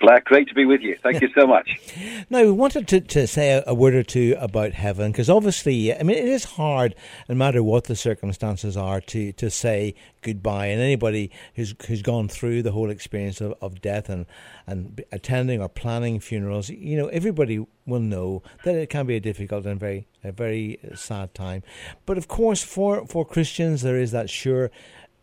Blair, 0.00 0.20
great 0.26 0.48
to 0.48 0.54
be 0.54 0.66
with 0.66 0.82
you. 0.82 0.98
Thank 1.02 1.22
you 1.22 1.28
so 1.34 1.46
much. 1.46 1.78
now, 2.30 2.42
we 2.42 2.50
wanted 2.50 2.86
to, 2.88 3.00
to 3.00 3.26
say 3.26 3.52
a, 3.52 3.64
a 3.66 3.74
word 3.74 3.94
or 3.94 4.02
two 4.02 4.36
about 4.38 4.72
heaven 4.72 5.12
because 5.12 5.30
obviously, 5.30 5.94
I 5.94 6.02
mean, 6.02 6.18
it 6.18 6.26
is 6.26 6.44
hard, 6.44 6.94
no 7.26 7.34
matter 7.34 7.62
what 7.62 7.84
the 7.84 7.96
circumstances 7.96 8.76
are, 8.76 9.00
to, 9.00 9.32
to 9.32 9.50
say 9.50 9.94
goodbye. 10.20 10.66
And 10.66 10.82
anybody 10.82 11.30
who's 11.54 11.74
who's 11.86 12.02
gone 12.02 12.28
through 12.28 12.62
the 12.62 12.72
whole 12.72 12.90
experience 12.90 13.40
of, 13.40 13.54
of 13.62 13.80
death 13.80 14.10
and, 14.10 14.26
and 14.66 15.02
attending 15.10 15.62
or 15.62 15.70
planning 15.70 16.20
funerals, 16.20 16.68
you 16.68 16.98
know, 16.98 17.06
everybody 17.08 17.64
will 17.86 18.00
know 18.00 18.42
that 18.64 18.74
it 18.74 18.90
can 18.90 19.06
be 19.06 19.16
a 19.16 19.20
difficult 19.20 19.64
and 19.64 19.80
very 19.80 20.06
a 20.22 20.32
very 20.32 20.78
sad 20.94 21.34
time. 21.34 21.62
But 22.04 22.18
of 22.18 22.28
course, 22.28 22.62
for, 22.62 23.06
for 23.06 23.24
Christians, 23.24 23.82
there 23.82 23.98
is 23.98 24.10
that 24.10 24.28
sure 24.28 24.70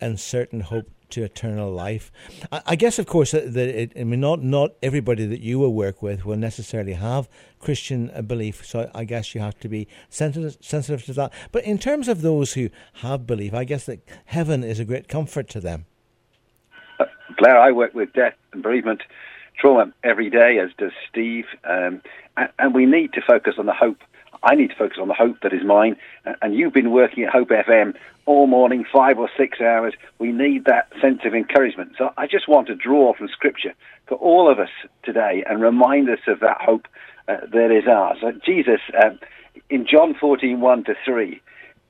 and 0.02 0.20
certain 0.20 0.62
hope 0.62 0.90
to 1.12 1.24
eternal 1.24 1.72
life. 1.72 2.12
I, 2.52 2.76
guess, 2.76 2.98
of 2.98 3.06
course, 3.06 3.32
that, 3.32 3.58
it, 3.58 3.94
I 4.00 4.04
mean, 4.04 4.22
not 4.22 4.42
not 4.42 4.72
everybody 4.82 5.26
that 5.28 5.42
you 5.42 5.60
will 5.60 5.74
work 5.74 6.02
with 6.02 6.26
will 6.26 6.38
necessarily 6.38 6.94
have 6.94 7.30
Christian 7.60 8.10
uh, 8.16 8.22
belief. 8.22 8.66
So 8.66 8.90
I 8.96 9.04
guess 9.04 9.36
you 9.36 9.42
have 9.42 9.60
to 9.60 9.70
be 9.70 9.88
sensitive 10.10 10.58
sensitive 10.62 11.06
to 11.06 11.14
that. 11.14 11.34
But 11.52 11.64
in 11.66 11.78
terms 11.78 12.08
of 12.08 12.22
those 12.22 12.54
who 12.54 12.70
have 12.96 13.28
belief, 13.28 13.54
I 13.54 13.64
guess 13.66 13.86
that 13.86 14.00
heaven 14.26 14.64
is 14.64 14.80
a 14.80 14.86
great 14.86 15.08
comfort 15.08 15.48
to 15.50 15.60
them. 15.60 15.86
Uh, 17.00 17.06
Blair, 17.38 17.60
I 17.60 17.72
work 17.72 17.94
with 17.94 18.14
death 18.14 18.36
and 18.54 18.64
bereavement 18.64 19.04
trauma 19.60 19.94
every 20.04 20.30
day, 20.30 20.58
as 20.60 20.70
does 20.78 20.92
Steve, 21.10 21.46
um, 21.66 22.02
and, 22.38 22.50
and 22.58 22.74
we 22.74 22.86
need 22.86 23.14
to 23.14 23.22
focus 23.22 23.56
on 23.58 23.68
the 23.68 23.74
hope 23.74 24.00
I 24.44 24.56
need 24.56 24.70
to 24.70 24.76
focus 24.76 24.98
on 25.00 25.08
the 25.08 25.14
hope 25.14 25.42
that 25.42 25.54
is 25.54 25.64
mine. 25.64 25.98
And 26.42 26.56
you've 26.56 26.74
been 26.74 26.92
working 26.92 27.24
at 27.24 27.32
Hope 27.32 27.50
FM 27.50 27.96
all 28.26 28.48
morning, 28.48 28.86
five 28.92 29.20
or 29.20 29.30
six 29.38 29.62
hours. 29.62 29.94
We 30.20 30.32
need 30.32 30.66
that 30.66 30.92
sense 31.02 31.22
of 31.26 31.34
encouragement. 31.36 31.94
So 31.98 32.12
I 32.18 32.28
just 32.28 32.48
want 32.48 32.68
to 32.68 32.76
draw 32.76 33.14
from 33.14 33.28
Scripture 33.28 33.74
for 34.08 34.16
all 34.16 34.52
of 34.52 34.60
us 34.60 34.70
today 35.04 35.44
and 35.48 35.62
remind 35.62 36.10
us 36.10 36.20
of 36.28 36.40
that 36.40 36.58
hope 36.60 36.88
uh, 37.28 37.38
that 37.52 37.72
is 37.72 37.88
ours. 37.88 38.18
Uh, 38.24 38.32
Jesus, 38.44 38.82
um, 39.04 39.20
in 39.70 39.86
John 39.86 40.16
14, 40.20 40.60
1 40.60 40.84
to 40.86 40.96
3, 41.06 41.42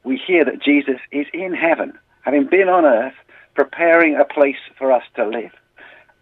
we 0.04 0.18
hear 0.18 0.44
that 0.44 0.62
Jesus 0.62 1.00
is 1.12 1.28
in 1.34 1.54
heaven, 1.54 1.98
having 2.22 2.48
been 2.48 2.68
on 2.68 2.86
earth, 2.86 3.14
preparing 3.56 4.16
a 4.16 4.26
place 4.26 4.58
for 4.78 4.92
us 4.92 5.04
to 5.16 5.28
live. 5.28 5.52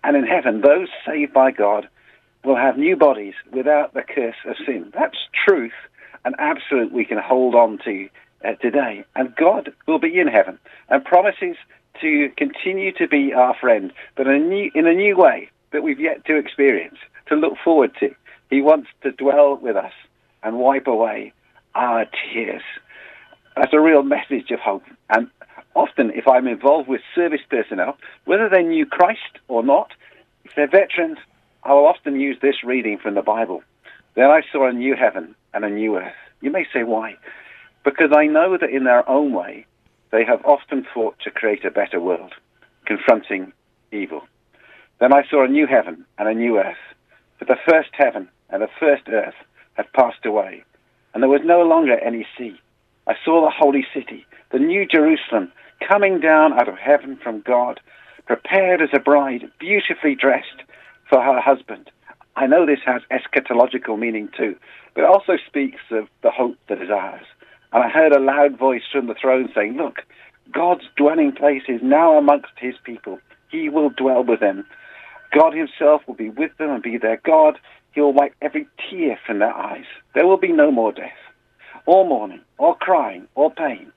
And 0.03 0.15
in 0.15 0.25
heaven, 0.25 0.61
those 0.61 0.89
saved 1.05 1.33
by 1.33 1.51
God 1.51 1.87
will 2.43 2.55
have 2.55 2.77
new 2.77 2.95
bodies 2.95 3.33
without 3.51 3.93
the 3.93 4.03
curse 4.03 4.35
of 4.45 4.55
sin. 4.65 4.91
That's 4.93 5.17
truth 5.45 5.73
an 6.25 6.33
absolute 6.39 6.91
we 6.91 7.05
can 7.05 7.17
hold 7.17 7.55
on 7.55 7.79
to 7.85 8.09
uh, 8.45 8.53
today. 8.55 9.03
And 9.15 9.35
God 9.35 9.73
will 9.87 9.99
be 9.99 10.19
in 10.19 10.27
heaven 10.27 10.59
and 10.89 11.03
promises 11.03 11.55
to 12.01 12.29
continue 12.37 12.91
to 12.93 13.07
be 13.07 13.33
our 13.33 13.55
friend, 13.55 13.91
but 14.15 14.27
in 14.27 14.33
a 14.33 14.39
new, 14.39 14.71
in 14.73 14.87
a 14.87 14.93
new 14.93 15.17
way 15.17 15.49
that 15.71 15.83
we've 15.83 15.99
yet 15.99 16.25
to 16.25 16.37
experience, 16.37 16.97
to 17.27 17.35
look 17.35 17.53
forward 17.63 17.91
to. 17.99 18.13
He 18.49 18.61
wants 18.61 18.89
to 19.03 19.11
dwell 19.11 19.57
with 19.57 19.75
us 19.75 19.91
and 20.41 20.57
wipe 20.57 20.87
away 20.87 21.33
our 21.75 22.05
tears. 22.05 22.63
That's 23.55 23.73
a 23.73 23.79
real 23.79 24.03
message 24.03 24.51
of 24.51 24.59
hope. 24.59 24.83
And 25.09 25.29
often, 25.75 26.11
if 26.11 26.27
I'm 26.27 26.47
involved 26.47 26.87
with 26.87 27.01
service 27.13 27.41
personnel, 27.49 27.97
whether 28.25 28.49
they 28.49 28.63
knew 28.63 28.85
Christ 28.85 29.39
or 29.47 29.63
not, 29.63 29.91
if 30.45 30.55
they're 30.55 30.67
veterans, 30.67 31.17
I 31.63 31.73
will 31.73 31.85
often 31.85 32.19
use 32.19 32.37
this 32.41 32.63
reading 32.63 32.97
from 32.97 33.15
the 33.15 33.21
Bible. 33.21 33.61
Then 34.15 34.29
I 34.29 34.41
saw 34.51 34.67
a 34.67 34.73
new 34.73 34.95
heaven 34.95 35.35
and 35.53 35.65
a 35.65 35.69
new 35.69 35.97
earth. 35.97 36.13
You 36.41 36.51
may 36.51 36.65
say, 36.73 36.83
why? 36.83 37.15
Because 37.83 38.11
I 38.15 38.25
know 38.27 38.57
that 38.57 38.69
in 38.69 38.83
their 38.83 39.07
own 39.09 39.33
way, 39.33 39.65
they 40.11 40.23
have 40.25 40.43
often 40.45 40.85
fought 40.93 41.17
to 41.23 41.31
create 41.31 41.65
a 41.65 41.71
better 41.71 41.99
world, 41.99 42.33
confronting 42.85 43.53
evil. 43.91 44.21
Then 44.99 45.13
I 45.13 45.23
saw 45.29 45.43
a 45.43 45.47
new 45.47 45.67
heaven 45.67 46.05
and 46.17 46.27
a 46.27 46.33
new 46.33 46.57
earth. 46.57 46.77
For 47.37 47.45
the 47.45 47.57
first 47.67 47.89
heaven 47.93 48.27
and 48.49 48.61
the 48.61 48.69
first 48.79 49.03
earth 49.07 49.35
had 49.73 49.91
passed 49.93 50.25
away, 50.25 50.63
and 51.13 51.23
there 51.23 51.29
was 51.29 51.41
no 51.43 51.61
longer 51.61 51.97
any 51.99 52.27
sea. 52.37 52.59
I 53.07 53.15
saw 53.23 53.41
the 53.41 53.51
holy 53.51 53.85
city, 53.93 54.25
the 54.51 54.59
new 54.59 54.85
Jerusalem, 54.85 55.51
coming 55.87 56.19
down 56.19 56.53
out 56.53 56.67
of 56.67 56.77
heaven 56.77 57.17
from 57.23 57.41
God, 57.41 57.79
prepared 58.25 58.81
as 58.81 58.89
a 58.93 58.99
bride, 58.99 59.49
beautifully 59.59 60.15
dressed 60.15 60.63
for 61.09 61.21
her 61.21 61.39
husband. 61.39 61.89
I 62.39 62.47
know 62.47 62.65
this 62.65 62.79
has 62.85 63.01
eschatological 63.11 63.99
meaning 63.99 64.29
too, 64.35 64.55
but 64.95 65.01
it 65.03 65.09
also 65.09 65.33
speaks 65.45 65.81
of 65.91 66.07
the 66.23 66.31
hope 66.31 66.55
that 66.69 66.81
is 66.81 66.89
ours. 66.89 67.25
And 67.73 67.83
I 67.83 67.89
heard 67.89 68.13
a 68.13 68.19
loud 68.19 68.57
voice 68.57 68.83
from 68.89 69.07
the 69.07 69.13
throne 69.13 69.49
saying, 69.53 69.75
Look, 69.75 69.97
God's 70.49 70.85
dwelling 70.95 71.33
place 71.33 71.63
is 71.67 71.81
now 71.83 72.17
amongst 72.17 72.53
his 72.57 72.75
people. 72.85 73.19
He 73.51 73.67
will 73.67 73.89
dwell 73.89 74.23
with 74.23 74.39
them. 74.39 74.65
God 75.37 75.53
himself 75.53 76.01
will 76.07 76.13
be 76.15 76.29
with 76.29 76.55
them 76.57 76.69
and 76.69 76.81
be 76.81 76.97
their 76.97 77.19
God. 77.25 77.59
He 77.91 77.99
will 77.99 78.13
wipe 78.13 78.35
every 78.41 78.67
tear 78.89 79.19
from 79.27 79.39
their 79.39 79.53
eyes. 79.53 79.85
There 80.15 80.25
will 80.25 80.37
be 80.37 80.53
no 80.53 80.71
more 80.71 80.93
death, 80.93 81.19
or 81.85 82.07
mourning, 82.07 82.41
or 82.57 82.77
crying, 82.77 83.27
or 83.35 83.51
pain. 83.51 83.91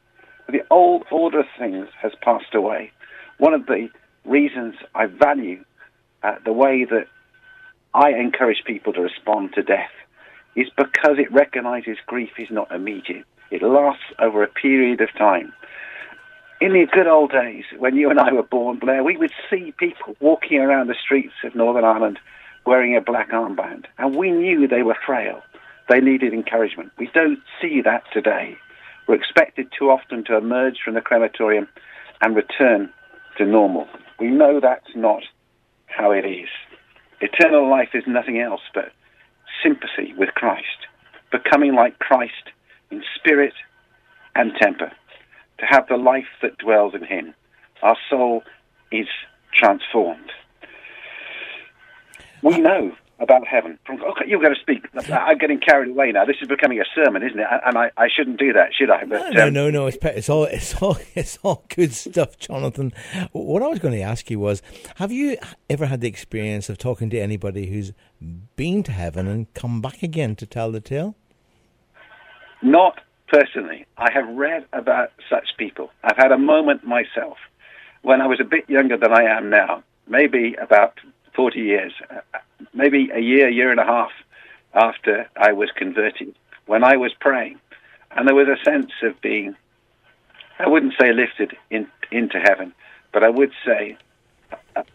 The 0.49 0.67
old 0.69 1.05
order 1.13 1.41
of 1.41 1.47
things 1.57 1.87
has 2.01 2.13
passed 2.23 2.57
away. 2.57 2.91
One 3.39 3.55
of 3.55 3.67
the 3.67 3.89
reasons 4.25 4.75
I 4.97 5.07
value 5.07 5.65
uh, 6.25 6.35
the 6.45 6.53
way 6.53 6.85
that 6.85 7.07
I 7.95 8.11
encourage 8.11 8.65
people 8.65 8.93
to 8.95 9.01
respond 9.01 9.53
to 9.55 9.63
death 9.63 9.91
is 10.57 10.69
because 10.77 11.19
it 11.19 11.33
recognizes 11.33 11.99
grief 12.07 12.31
is 12.39 12.51
not 12.51 12.71
immediate. 12.73 13.25
It 13.51 13.63
lasts 13.63 14.05
over 14.19 14.43
a 14.43 14.49
period 14.49 15.01
of 15.01 15.13
time. 15.17 15.53
In 16.61 16.73
the 16.73 16.87
good 16.91 17.07
old 17.07 17.33
days, 17.33 17.65
when 17.79 17.97
you 17.97 18.09
and 18.09 18.21
I 18.21 18.33
were 18.33 18.43
born, 18.43 18.79
Blair, 18.79 19.03
we 19.03 19.17
would 19.17 19.33
see 19.51 19.75
people 19.77 20.17
walking 20.21 20.61
around 20.61 20.89
the 20.89 20.95
streets 20.95 21.35
of 21.45 21.55
Northern 21.55 21.85
Ireland 21.85 22.19
wearing 22.65 22.97
a 22.97 23.01
black 23.01 23.31
armband, 23.31 23.87
and 23.99 24.15
we 24.15 24.31
knew 24.31 24.69
they 24.69 24.83
were 24.83 24.97
frail. 25.05 25.43
They 25.89 26.01
needed 26.01 26.33
encouragement. 26.33 26.93
We 26.97 27.11
don't 27.13 27.41
see 27.61 27.83
that 27.83 28.05
today. 28.13 28.57
We're 29.07 29.17
expected 29.17 29.73
too 29.77 29.91
often 29.91 30.25
to 30.25 30.37
emerge 30.37 30.79
from 30.85 30.95
the 30.95 31.01
crematorium 31.01 31.69
and 32.21 32.37
return 32.37 32.93
to 33.37 33.45
normal. 33.45 33.89
We 34.19 34.29
know 34.29 34.61
that's 34.61 34.95
not 34.95 35.25
how 35.87 36.13
it 36.13 36.25
is. 36.25 36.49
Eternal 37.23 37.71
life 37.71 37.91
is 37.95 38.03
nothing 38.07 38.41
else 38.41 38.63
but 38.75 38.93
sympathy 39.63 40.13
with 40.19 40.31
Christ, 40.35 40.89
becoming 41.31 41.73
like 41.73 42.01
Christ 42.01 42.51
in 42.91 43.03
spirit 43.15 43.55
and 44.35 44.53
temper, 44.61 44.91
to 45.59 45.67
have 45.67 45.87
the 45.87 45.97
life 45.97 46.27
that 46.43 46.59
dwells 46.59 46.95
in 46.95 47.05
him. 47.05 47.33
Our 47.81 47.97
soul 48.11 48.43
is 48.91 49.07
transformed. 49.55 50.33
We 52.43 52.55
uh, 52.55 52.59
know 52.59 52.97
about 53.23 53.47
heaven. 53.47 53.79
Okay, 53.89 54.25
you're 54.27 54.41
going 54.41 54.55
to 54.55 54.61
speak. 54.61 54.85
I'm 55.11 55.39
getting 55.39 55.61
carried 55.61 55.91
away 55.91 56.11
now. 56.11 56.25
This 56.25 56.37
is 56.43 56.49
becoming 56.49 56.81
a 56.81 56.85
sermon, 56.95 57.23
isn't 57.23 57.39
it? 57.39 57.47
And 57.65 57.79
I, 57.79 57.91
I 57.97 58.09
shouldn't 58.15 58.39
do 58.39 58.53
that, 58.53 58.75
should 58.75 58.91
I? 58.91 59.05
But, 59.05 59.33
no, 59.33 59.47
um, 59.47 59.55
no, 59.55 59.71
no, 59.71 59.87
It's, 59.87 59.97
it's 60.03 60.29
all 60.29 60.45
it's 60.45 60.75
all 60.83 60.99
it's 61.15 61.39
all 61.43 61.65
good 61.75 61.93
stuff, 61.93 62.37
Jonathan. 62.39 62.93
What 63.31 63.63
I 63.63 63.69
was 63.69 63.79
going 63.79 63.95
to 63.95 64.03
ask 64.03 64.31
you 64.31 64.41
was, 64.41 64.61
have 64.97 65.13
you 65.13 65.37
ever 65.71 65.87
had 65.87 66.01
the 66.01 66.09
experience 66.09 66.69
of 66.69 66.79
talking 66.79 67.09
to 67.11 67.19
anybody 67.19 67.67
who's 67.67 67.93
been 68.57 68.83
to 68.83 68.93
heaven 68.93 69.29
and 69.29 69.53
come 69.55 69.81
back 69.81 70.03
again 70.03 70.35
to 70.37 70.47
tell 70.47 70.73
the 70.73 70.81
tale? 70.81 71.15
Not 72.61 73.01
personally. 73.29 73.87
I 73.97 74.13
have 74.13 74.29
read 74.29 74.67
about 74.73 75.13
such 75.31 75.57
people. 75.57 75.91
I've 76.03 76.17
had 76.17 76.33
a 76.33 76.39
moment 76.39 76.85
myself 76.85 77.39
when 78.03 78.21
I 78.21 78.27
was 78.27 78.41
a 78.41 78.45
bit 78.45 78.69
younger 78.69 78.97
than 78.97 79.13
I 79.13 79.23
am 79.23 79.49
now, 79.49 79.85
maybe 80.09 80.55
about 80.61 80.99
40 81.35 81.61
years 81.61 81.93
maybe 82.75 83.11
a 83.15 83.21
year, 83.21 83.49
year 83.49 83.71
and 83.71 83.81
a 83.81 83.85
half 83.85 84.11
after 84.75 85.29
I 85.37 85.53
was 85.53 85.71
converted, 85.75 86.35
when 86.67 86.85
I 86.85 86.97
was 86.97 87.13
praying, 87.21 87.59
and 88.13 88.27
there 88.27 88.35
was 88.35 88.49
a 88.49 88.63
sense 88.65 88.93
of 89.03 89.21
being, 89.21 89.55
I 90.59 90.69
wouldn't 90.69 90.95
say 91.01 91.13
lifted 91.13 91.57
in, 91.71 91.87
into 92.11 92.39
heaven, 92.39 92.73
but 93.13 93.25
I 93.25 93.29
would 93.29 93.53
say 93.65 93.97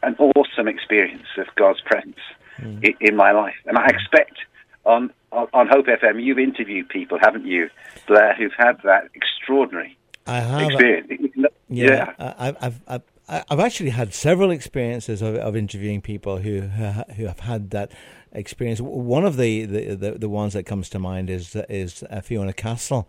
an 0.04 0.16
awesome 0.18 0.68
experience 0.68 1.28
of 1.38 1.48
God's 1.56 1.82
presence 1.82 2.20
mm. 2.58 2.84
in, 2.84 2.94
in, 3.00 3.16
my 3.16 3.32
life. 3.32 3.56
And 3.66 3.78
I 3.78 3.88
expect 3.88 4.38
on, 4.86 5.12
on, 5.32 5.48
on 5.54 5.68
Hope 5.68 5.86
FM, 5.86 6.24
you've 6.24 6.40
interviewed 6.40 6.90
people, 6.90 7.20
haven't 7.22 7.46
you, 7.46 7.70
Blair, 8.08 8.36
who've 8.36 8.54
had 8.58 8.80
that 8.84 9.10
extraordinary 9.14 9.98
I 10.26 10.40
have 10.40 10.62
experience. 10.62 11.36
yeah, 11.70 12.14
yeah. 12.20 12.34
I've, 12.38 12.82
I've, 12.88 13.02
I've 13.30 13.60
actually 13.60 13.90
had 13.90 14.14
several 14.14 14.52
experiences 14.52 15.22
of, 15.22 15.36
of 15.36 15.56
interviewing 15.56 16.02
people 16.02 16.38
who 16.38 16.62
who 16.62 17.26
have 17.26 17.42
had 17.42 17.72
that 17.72 17.92
experience. 18.32 18.80
One 18.80 19.26
of 19.26 19.36
the, 19.36 19.66
the, 19.66 19.96
the, 19.96 20.12
the 20.12 20.30
ones 20.30 20.54
that 20.54 20.64
comes 20.64 20.90
to 20.90 21.00
mind 21.00 21.30
is 21.30 21.56
is 21.70 22.04
uh, 22.10 22.22
Fiona 22.22 22.54
Castle, 22.54 23.08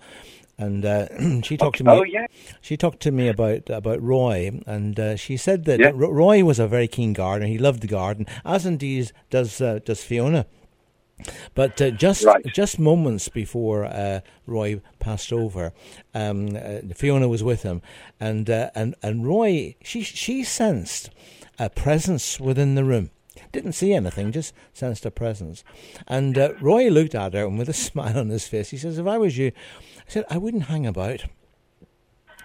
and 0.58 0.84
uh, 0.84 1.06
she 1.42 1.56
talked 1.56 1.78
to 1.78 1.84
me. 1.84 1.92
Oh 1.92 2.02
yeah. 2.02 2.26
She 2.60 2.76
talked 2.76 3.00
to 3.00 3.12
me 3.12 3.28
about 3.28 3.70
about 3.70 4.02
Roy, 4.02 4.60
and 4.66 4.98
uh, 4.98 5.16
she 5.16 5.36
said 5.36 5.64
that 5.66 5.78
yeah. 5.78 5.92
Roy 5.94 6.44
was 6.44 6.58
a 6.58 6.66
very 6.66 6.88
keen 6.88 7.12
gardener. 7.12 7.46
He 7.46 7.58
loved 7.58 7.80
the 7.80 7.86
garden, 7.86 8.26
as 8.44 8.66
indeed 8.66 9.12
does 9.30 9.60
uh, 9.60 9.78
does 9.84 10.02
Fiona. 10.02 10.46
But 11.54 11.80
uh, 11.80 11.90
just 11.90 12.24
right. 12.24 12.44
just 12.54 12.78
moments 12.78 13.28
before 13.28 13.84
uh, 13.84 14.20
Roy 14.46 14.80
passed 14.98 15.32
over, 15.32 15.72
um, 16.14 16.56
uh, 16.56 16.80
Fiona 16.94 17.28
was 17.28 17.42
with 17.42 17.62
him, 17.62 17.82
and 18.20 18.48
uh, 18.48 18.70
and 18.74 18.94
and 19.02 19.26
Roy 19.26 19.76
she 19.82 20.02
she 20.02 20.44
sensed 20.44 21.10
a 21.58 21.68
presence 21.68 22.38
within 22.38 22.74
the 22.74 22.84
room. 22.84 23.10
Didn't 23.52 23.72
see 23.72 23.94
anything, 23.94 24.32
just 24.32 24.52
sensed 24.72 25.06
a 25.06 25.10
presence. 25.10 25.64
And 26.06 26.36
uh, 26.36 26.52
Roy 26.60 26.88
looked 26.88 27.14
at 27.14 27.34
her, 27.34 27.46
and 27.46 27.58
with 27.58 27.68
a 27.68 27.72
smile 27.88 28.18
on 28.18 28.28
his 28.28 28.46
face, 28.46 28.70
he 28.70 28.76
says, 28.76 28.98
"If 28.98 29.06
I 29.06 29.18
was 29.18 29.36
you, 29.36 29.52
I 29.98 30.02
said 30.10 30.24
I 30.30 30.38
wouldn't 30.38 30.64
hang 30.64 30.86
about." 30.86 31.24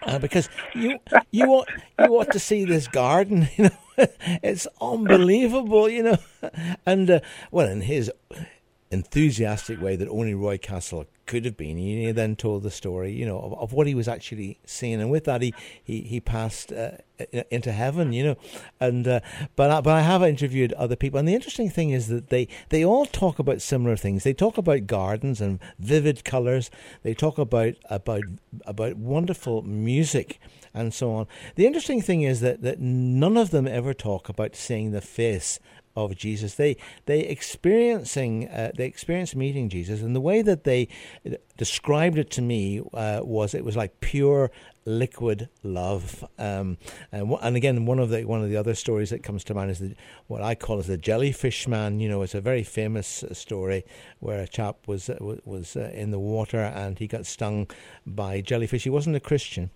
Uh, 0.06 0.20
because 0.20 0.50
you 0.76 1.00
you 1.32 1.48
want 1.48 1.70
you 2.00 2.12
want 2.12 2.32
to 2.32 2.40
see 2.40 2.66
this 2.66 2.88
garden, 2.88 3.48
you 3.58 3.66
know, 3.66 4.08
it's 4.44 4.68
unbelievable, 4.82 5.88
you 5.88 6.04
know, 6.04 6.18
and 6.86 7.10
uh, 7.10 7.20
well, 7.52 7.68
in 7.68 7.82
his 7.82 8.12
enthusiastic 8.94 9.82
way 9.82 9.96
that 9.96 10.08
only 10.08 10.34
Roy 10.34 10.58
Castle 10.58 11.06
could 11.26 11.46
have 11.46 11.58
been. 11.58 11.78
He 11.78 12.12
then 12.12 12.36
told 12.36 12.64
the 12.64 12.72
story, 12.72 13.12
you 13.12 13.26
know, 13.26 13.40
of, 13.40 13.54
of 13.54 13.74
what 13.74 13.88
he 13.88 13.96
was 13.96 14.08
actually 14.08 14.60
seeing, 14.66 15.02
and 15.02 15.10
with 15.10 15.24
that, 15.26 15.42
he 15.42 15.54
he 15.84 16.02
he 16.02 16.20
passed 16.20 16.72
uh, 16.72 16.92
into 17.50 17.72
heaven, 17.72 18.14
you 18.14 18.24
know. 18.24 18.36
And 18.80 19.08
uh, 19.08 19.20
but 19.56 19.72
I, 19.72 19.82
but 19.82 19.94
I 19.94 20.02
have 20.02 20.24
interviewed 20.24 20.74
other 20.74 20.96
people, 20.96 21.20
and 21.20 21.28
the 21.28 21.34
interesting 21.34 21.70
thing 21.70 21.90
is 21.90 22.08
that 22.08 22.30
they 22.30 22.48
they 22.70 22.84
all 22.84 23.06
talk 23.06 23.40
about 23.40 23.62
similar 23.62 23.96
things. 23.96 24.24
They 24.24 24.34
talk 24.34 24.58
about 24.58 24.88
gardens 24.88 25.42
and 25.42 25.60
vivid 25.80 26.24
colours. 26.24 26.70
They 27.04 27.14
talk 27.14 27.38
about 27.38 27.76
about 27.90 28.24
about 28.66 28.98
wonderful 28.98 29.62
music 29.64 30.40
and 30.74 30.94
so 30.94 31.14
on. 31.14 31.28
The 31.56 31.66
interesting 31.66 32.02
thing 32.02 32.24
is 32.24 32.42
that 32.42 32.62
that 32.62 32.80
none 32.80 33.38
of 33.38 33.52
them 33.52 33.68
ever 33.68 33.94
talk 33.94 34.30
about 34.30 34.56
seeing 34.56 34.92
the 34.92 35.02
face 35.02 35.60
of 35.96 36.16
Jesus. 36.16 36.56
They 36.56 36.78
they 37.06 37.22
experiencing 37.22 38.50
uh, 38.50 38.72
they 38.76 38.86
experienced 38.86 39.36
meeting 39.36 39.70
Jesus, 39.70 40.02
and 40.02 40.16
the 40.16 40.22
way 40.22 40.42
that 40.42 40.64
they 40.64 40.88
described 41.58 42.18
it 42.18 42.30
to 42.32 42.42
me 42.42 42.82
uh, 42.94 43.22
was 43.24 43.54
it 43.54 43.64
was 43.64 43.76
like 43.76 44.00
pure 44.00 44.52
liquid 44.86 45.50
love. 45.64 46.26
Um, 46.38 46.78
and, 47.12 47.36
and 47.42 47.56
again, 47.56 47.86
one 47.86 48.00
of 48.00 48.10
the 48.10 48.26
one 48.26 48.44
of 48.44 48.50
the 48.50 48.58
other 48.58 48.76
stories 48.76 49.10
that 49.12 49.24
comes 49.24 49.44
to 49.46 49.54
mind 49.54 49.72
is 49.72 49.80
the, 49.80 49.96
what 50.28 50.42
I 50.42 50.56
call 50.56 50.80
as 50.80 50.88
the 50.88 50.98
jellyfish 50.98 51.68
man. 51.68 52.00
You 52.00 52.10
know, 52.10 52.22
it's 52.22 52.36
a 52.36 52.42
very 52.42 52.64
famous 52.64 53.24
uh, 53.24 53.34
story 53.34 53.86
where 54.20 54.42
a 54.42 54.48
chap 54.48 54.88
was 54.88 55.10
uh, 55.10 55.18
was 55.46 55.76
uh, 55.76 55.92
in 55.94 56.12
the 56.12 56.20
water 56.20 56.60
and 56.60 57.00
he 57.00 57.08
got 57.08 57.26
stung 57.26 57.70
by 58.06 58.42
jellyfish. 58.42 58.84
He 58.84 58.90
wasn't 58.90 59.16
a 59.16 59.22
Christian 59.22 59.72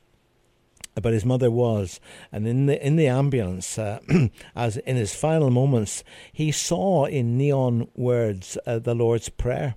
but 1.02 1.14
his 1.14 1.26
mother 1.26 1.52
was. 1.52 2.00
And 2.32 2.48
in 2.48 2.66
the 2.66 2.86
in 2.86 2.96
the 2.96 3.08
ambulance, 3.08 3.78
uh, 3.78 4.00
as 4.56 4.78
in 4.78 4.96
his 4.96 5.16
final 5.16 5.50
moments, 5.50 6.04
he 6.32 6.52
saw 6.52 7.06
in 7.06 7.38
neon 7.38 7.88
words 7.96 8.58
uh, 8.66 8.80
the 8.80 8.96
Lord's 8.96 9.30
prayer, 9.30 9.76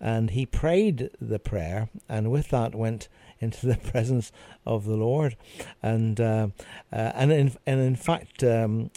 and 0.00 0.30
he 0.30 0.46
prayed 0.46 1.10
the 1.20 1.38
prayer, 1.38 1.88
and 2.08 2.30
with 2.30 2.48
that 2.48 2.74
went 2.74 3.08
into 3.40 3.66
the 3.66 3.76
presence 3.92 4.32
of 4.66 4.84
the 4.84 4.96
Lord, 4.96 5.36
and 5.82 6.20
uh, 6.20 6.48
uh 6.92 7.12
and 7.14 7.32
in 7.32 7.52
and 7.66 7.80
in 7.80 7.96
fact. 7.96 8.42
Um, 8.42 8.90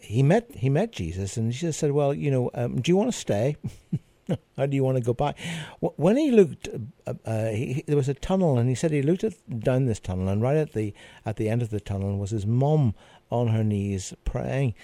he 0.00 0.22
met 0.22 0.48
he 0.54 0.70
met 0.70 0.92
Jesus, 0.92 1.36
and 1.36 1.50
Jesus 1.50 1.76
said, 1.76 1.90
"Well, 1.90 2.14
you 2.14 2.30
know, 2.30 2.50
um, 2.54 2.80
do 2.80 2.90
you 2.90 2.96
want 2.96 3.12
to 3.12 3.18
stay?" 3.18 3.56
How 4.56 4.66
do 4.66 4.76
you 4.76 4.84
want 4.84 4.98
to 4.98 5.02
go 5.02 5.14
back? 5.14 5.38
When 5.80 6.16
he 6.16 6.30
looked, 6.30 6.68
uh, 7.06 7.14
uh, 7.24 7.48
he, 7.48 7.84
there 7.86 7.96
was 7.96 8.08
a 8.08 8.14
tunnel, 8.14 8.58
and 8.58 8.68
he 8.68 8.74
said 8.74 8.90
he 8.90 9.02
looked 9.02 9.24
at, 9.24 9.34
down 9.60 9.86
this 9.86 10.00
tunnel, 10.00 10.28
and 10.28 10.42
right 10.42 10.56
at 10.56 10.72
the 10.72 10.94
at 11.24 11.36
the 11.36 11.48
end 11.48 11.62
of 11.62 11.70
the 11.70 11.80
tunnel 11.80 12.18
was 12.18 12.30
his 12.30 12.46
mom 12.46 12.94
on 13.30 13.48
her 13.48 13.64
knees 13.64 14.14
praying, 14.24 14.74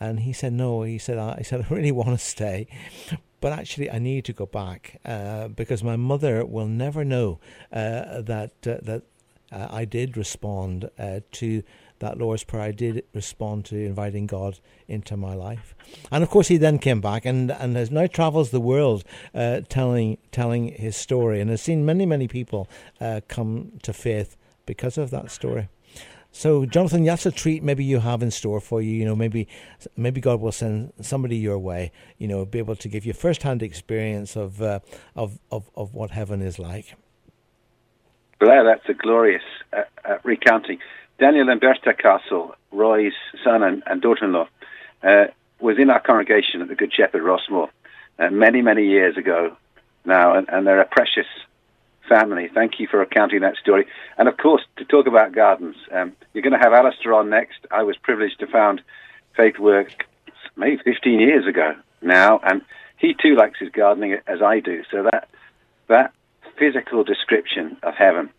and 0.00 0.20
he 0.20 0.32
said, 0.32 0.52
"No," 0.52 0.82
he 0.82 0.98
said, 0.98 1.18
"I, 1.18 1.42
said 1.42 1.66
I 1.70 1.74
really 1.74 1.92
want 1.92 2.10
to 2.10 2.18
stay." 2.18 2.68
But 3.40 3.52
actually, 3.52 3.90
I 3.90 3.98
need 3.98 4.24
to 4.24 4.32
go 4.32 4.46
back 4.46 5.00
uh, 5.04 5.48
because 5.48 5.84
my 5.84 5.96
mother 5.96 6.44
will 6.44 6.66
never 6.66 7.04
know 7.04 7.38
uh, 7.72 8.20
that 8.22 8.52
uh, 8.66 8.78
that 8.82 9.02
uh, 9.52 9.68
I 9.70 9.84
did 9.84 10.16
respond 10.16 10.90
to 11.32 11.62
that 12.00 12.18
Lord's 12.18 12.44
Prayer, 12.44 12.62
I 12.62 12.70
did 12.72 13.04
respond 13.14 13.64
to 13.66 13.76
inviting 13.76 14.26
God 14.26 14.58
into 14.86 15.16
my 15.16 15.34
life. 15.34 15.74
And 16.10 16.22
of 16.22 16.30
course, 16.30 16.48
he 16.48 16.56
then 16.56 16.78
came 16.78 17.00
back 17.00 17.24
and, 17.24 17.50
and 17.50 17.76
has 17.76 17.90
now 17.90 18.06
travels 18.06 18.50
the 18.50 18.60
world 18.60 19.04
uh, 19.34 19.60
telling 19.68 20.18
telling 20.30 20.68
his 20.68 20.96
story 20.96 21.40
and 21.40 21.50
has 21.50 21.62
seen 21.62 21.84
many, 21.84 22.06
many 22.06 22.28
people 22.28 22.68
uh, 23.00 23.20
come 23.28 23.72
to 23.82 23.92
faith 23.92 24.36
because 24.66 24.98
of 24.98 25.10
that 25.10 25.30
story. 25.30 25.68
So, 26.30 26.66
Jonathan, 26.66 27.04
that's 27.04 27.26
a 27.26 27.32
treat 27.32 27.62
maybe 27.62 27.84
you 27.84 28.00
have 28.00 28.22
in 28.22 28.30
store 28.30 28.60
for 28.60 28.82
you. 28.82 28.92
You 28.92 29.04
know, 29.04 29.16
maybe 29.16 29.48
maybe 29.96 30.20
God 30.20 30.40
will 30.40 30.52
send 30.52 30.92
somebody 31.00 31.36
your 31.36 31.58
way. 31.58 31.90
You 32.18 32.28
know, 32.28 32.44
be 32.44 32.58
able 32.58 32.76
to 32.76 32.88
give 32.88 33.06
you 33.06 33.12
first-hand 33.12 33.62
experience 33.62 34.36
of 34.36 34.60
uh, 34.60 34.80
of, 35.16 35.38
of 35.50 35.70
of 35.74 35.94
what 35.94 36.10
heaven 36.10 36.42
is 36.42 36.58
like. 36.58 36.94
Blair, 38.38 38.62
that's 38.62 38.88
a 38.88 38.94
glorious 38.94 39.42
uh, 39.72 39.82
uh, 40.04 40.18
recounting. 40.22 40.78
Daniel 41.18 41.48
and 41.48 41.60
Bertha 41.60 41.94
Castle, 41.94 42.54
Roy's 42.70 43.12
son 43.42 43.62
and, 43.62 43.82
and 43.86 44.00
daughter-in-law, 44.00 44.48
uh, 45.02 45.24
was 45.60 45.78
in 45.78 45.90
our 45.90 46.00
congregation 46.00 46.62
at 46.62 46.68
the 46.68 46.74
Good 46.76 46.92
Shepherd 46.92 47.22
Rossmore 47.22 47.70
uh, 48.18 48.30
many, 48.30 48.62
many 48.62 48.86
years 48.86 49.16
ago 49.16 49.56
now, 50.04 50.36
and, 50.36 50.48
and, 50.48 50.66
they're 50.66 50.80
a 50.80 50.86
precious 50.86 51.26
family. 52.08 52.48
Thank 52.52 52.80
you 52.80 52.86
for 52.86 52.98
recounting 52.98 53.40
that 53.40 53.56
story. 53.56 53.86
And 54.16 54.28
of 54.28 54.36
course, 54.36 54.62
to 54.76 54.84
talk 54.84 55.06
about 55.06 55.32
gardens, 55.32 55.76
um, 55.92 56.12
you're 56.32 56.42
going 56.42 56.58
to 56.58 56.58
have 56.58 56.72
Alistair 56.72 57.14
on 57.14 57.28
next. 57.28 57.66
I 57.70 57.82
was 57.82 57.96
privileged 57.96 58.38
to 58.40 58.46
found 58.46 58.80
Faith 59.36 59.58
Work 59.58 60.06
maybe 60.56 60.80
15 60.82 61.20
years 61.20 61.46
ago 61.46 61.74
now, 62.00 62.40
and 62.42 62.62
he 62.96 63.14
too 63.14 63.34
likes 63.34 63.58
his 63.58 63.70
gardening 63.70 64.16
as 64.26 64.40
I 64.40 64.60
do. 64.60 64.82
So 64.90 65.02
that 65.10 65.28
that 65.88 66.12
physical 66.58 67.04
description 67.04 67.76
of 67.82 67.94
heaven 67.94 68.30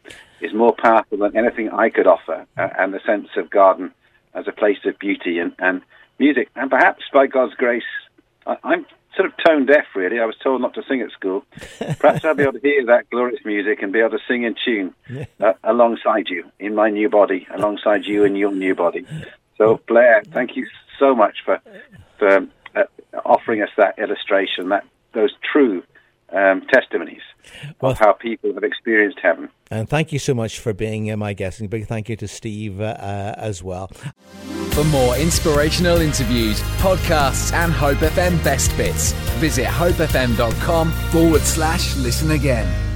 is 0.42 0.54
more 0.54 0.74
powerful 0.74 1.18
than 1.18 1.36
anything 1.36 1.70
I 1.70 1.90
could 1.90 2.08
offer, 2.08 2.46
uh, 2.58 2.70
and 2.78 2.94
the 2.94 3.00
sense 3.06 3.30
of 3.38 3.50
garden 3.50 3.92
as 4.34 4.48
a 4.48 4.52
place 4.52 4.80
of 4.86 4.98
beauty 5.00 5.40
and, 5.40 5.54
and 5.60 5.82
music. 6.18 6.50
And 6.56 6.70
perhaps 6.70 7.04
by 7.12 7.28
God's 7.28 7.56
grace, 7.56 7.84
I, 8.46 8.58
I'm 8.64 8.86
sort 9.16 9.28
of 9.28 9.34
tone 9.46 9.66
deaf, 9.66 9.86
really. 9.96 10.20
I 10.20 10.26
was 10.26 10.36
told 10.42 10.62
not 10.62 10.74
to 10.76 10.84
sing 10.88 11.02
at 11.02 11.12
school. 11.12 11.44
Perhaps 12.00 12.24
I'll 12.24 12.36
be 12.36 12.44
able 12.44 12.54
to 12.54 12.60
hear 12.60 12.86
that 12.86 13.10
glorious 13.10 13.44
music 13.44 13.82
and 13.82 13.92
be 13.92 14.00
able 14.00 14.12
to 14.12 14.24
sing 14.28 14.44
in 14.44 14.56
tune 14.64 14.94
uh, 15.40 15.54
alongside 15.64 16.30
you 16.30 16.50
in 16.60 16.76
my 16.76 16.90
new 16.90 17.10
body, 17.10 17.48
alongside 17.54 18.06
you 18.06 18.24
in 18.24 18.36
your 18.36 18.52
new 18.52 18.76
body. 18.76 19.06
So, 19.58 19.82
Blair, 19.88 20.24
thank 20.32 20.56
you 20.56 20.68
so 20.98 21.16
much 21.16 21.38
for 21.44 21.60
for 22.18 22.48
uh, 22.76 22.84
offering 23.26 23.62
us 23.62 23.70
that 23.78 23.98
illustration, 23.98 24.70
that 24.70 24.86
those 25.14 25.32
true 25.42 25.84
um, 26.34 26.62
testimonies 26.72 27.22
well, 27.82 27.92
of 27.92 28.00
how 28.00 28.14
people 28.14 28.54
have 28.54 28.64
experienced 28.64 29.20
heaven. 29.22 29.50
And 29.72 29.88
thank 29.88 30.12
you 30.12 30.20
so 30.20 30.34
much 30.34 30.60
for 30.60 30.74
being 30.74 31.12
uh, 31.12 31.18
my 31.18 31.34
guest. 31.34 31.60
And 31.60 31.70
big 31.70 31.88
thank 31.88 32.10
you 32.10 32.16
to 32.18 32.28
Steve 32.28 32.82
uh, 32.82 32.96
uh, 33.00 33.34
as 33.38 33.64
well. 33.64 33.88
For 34.72 34.84
more 34.86 35.16
inspirational 35.18 36.00
interviews, 36.00 36.62
podcasts, 36.78 37.54
and 37.54 37.72
Hope 37.72 37.98
FM 37.98 38.44
best 38.44 38.76
bits, 38.78 39.12
visit 39.40 39.66
hopefm.com 39.66 40.92
forward 41.12 41.42
slash 41.42 41.96
listen 41.98 42.32
again. 42.32 42.89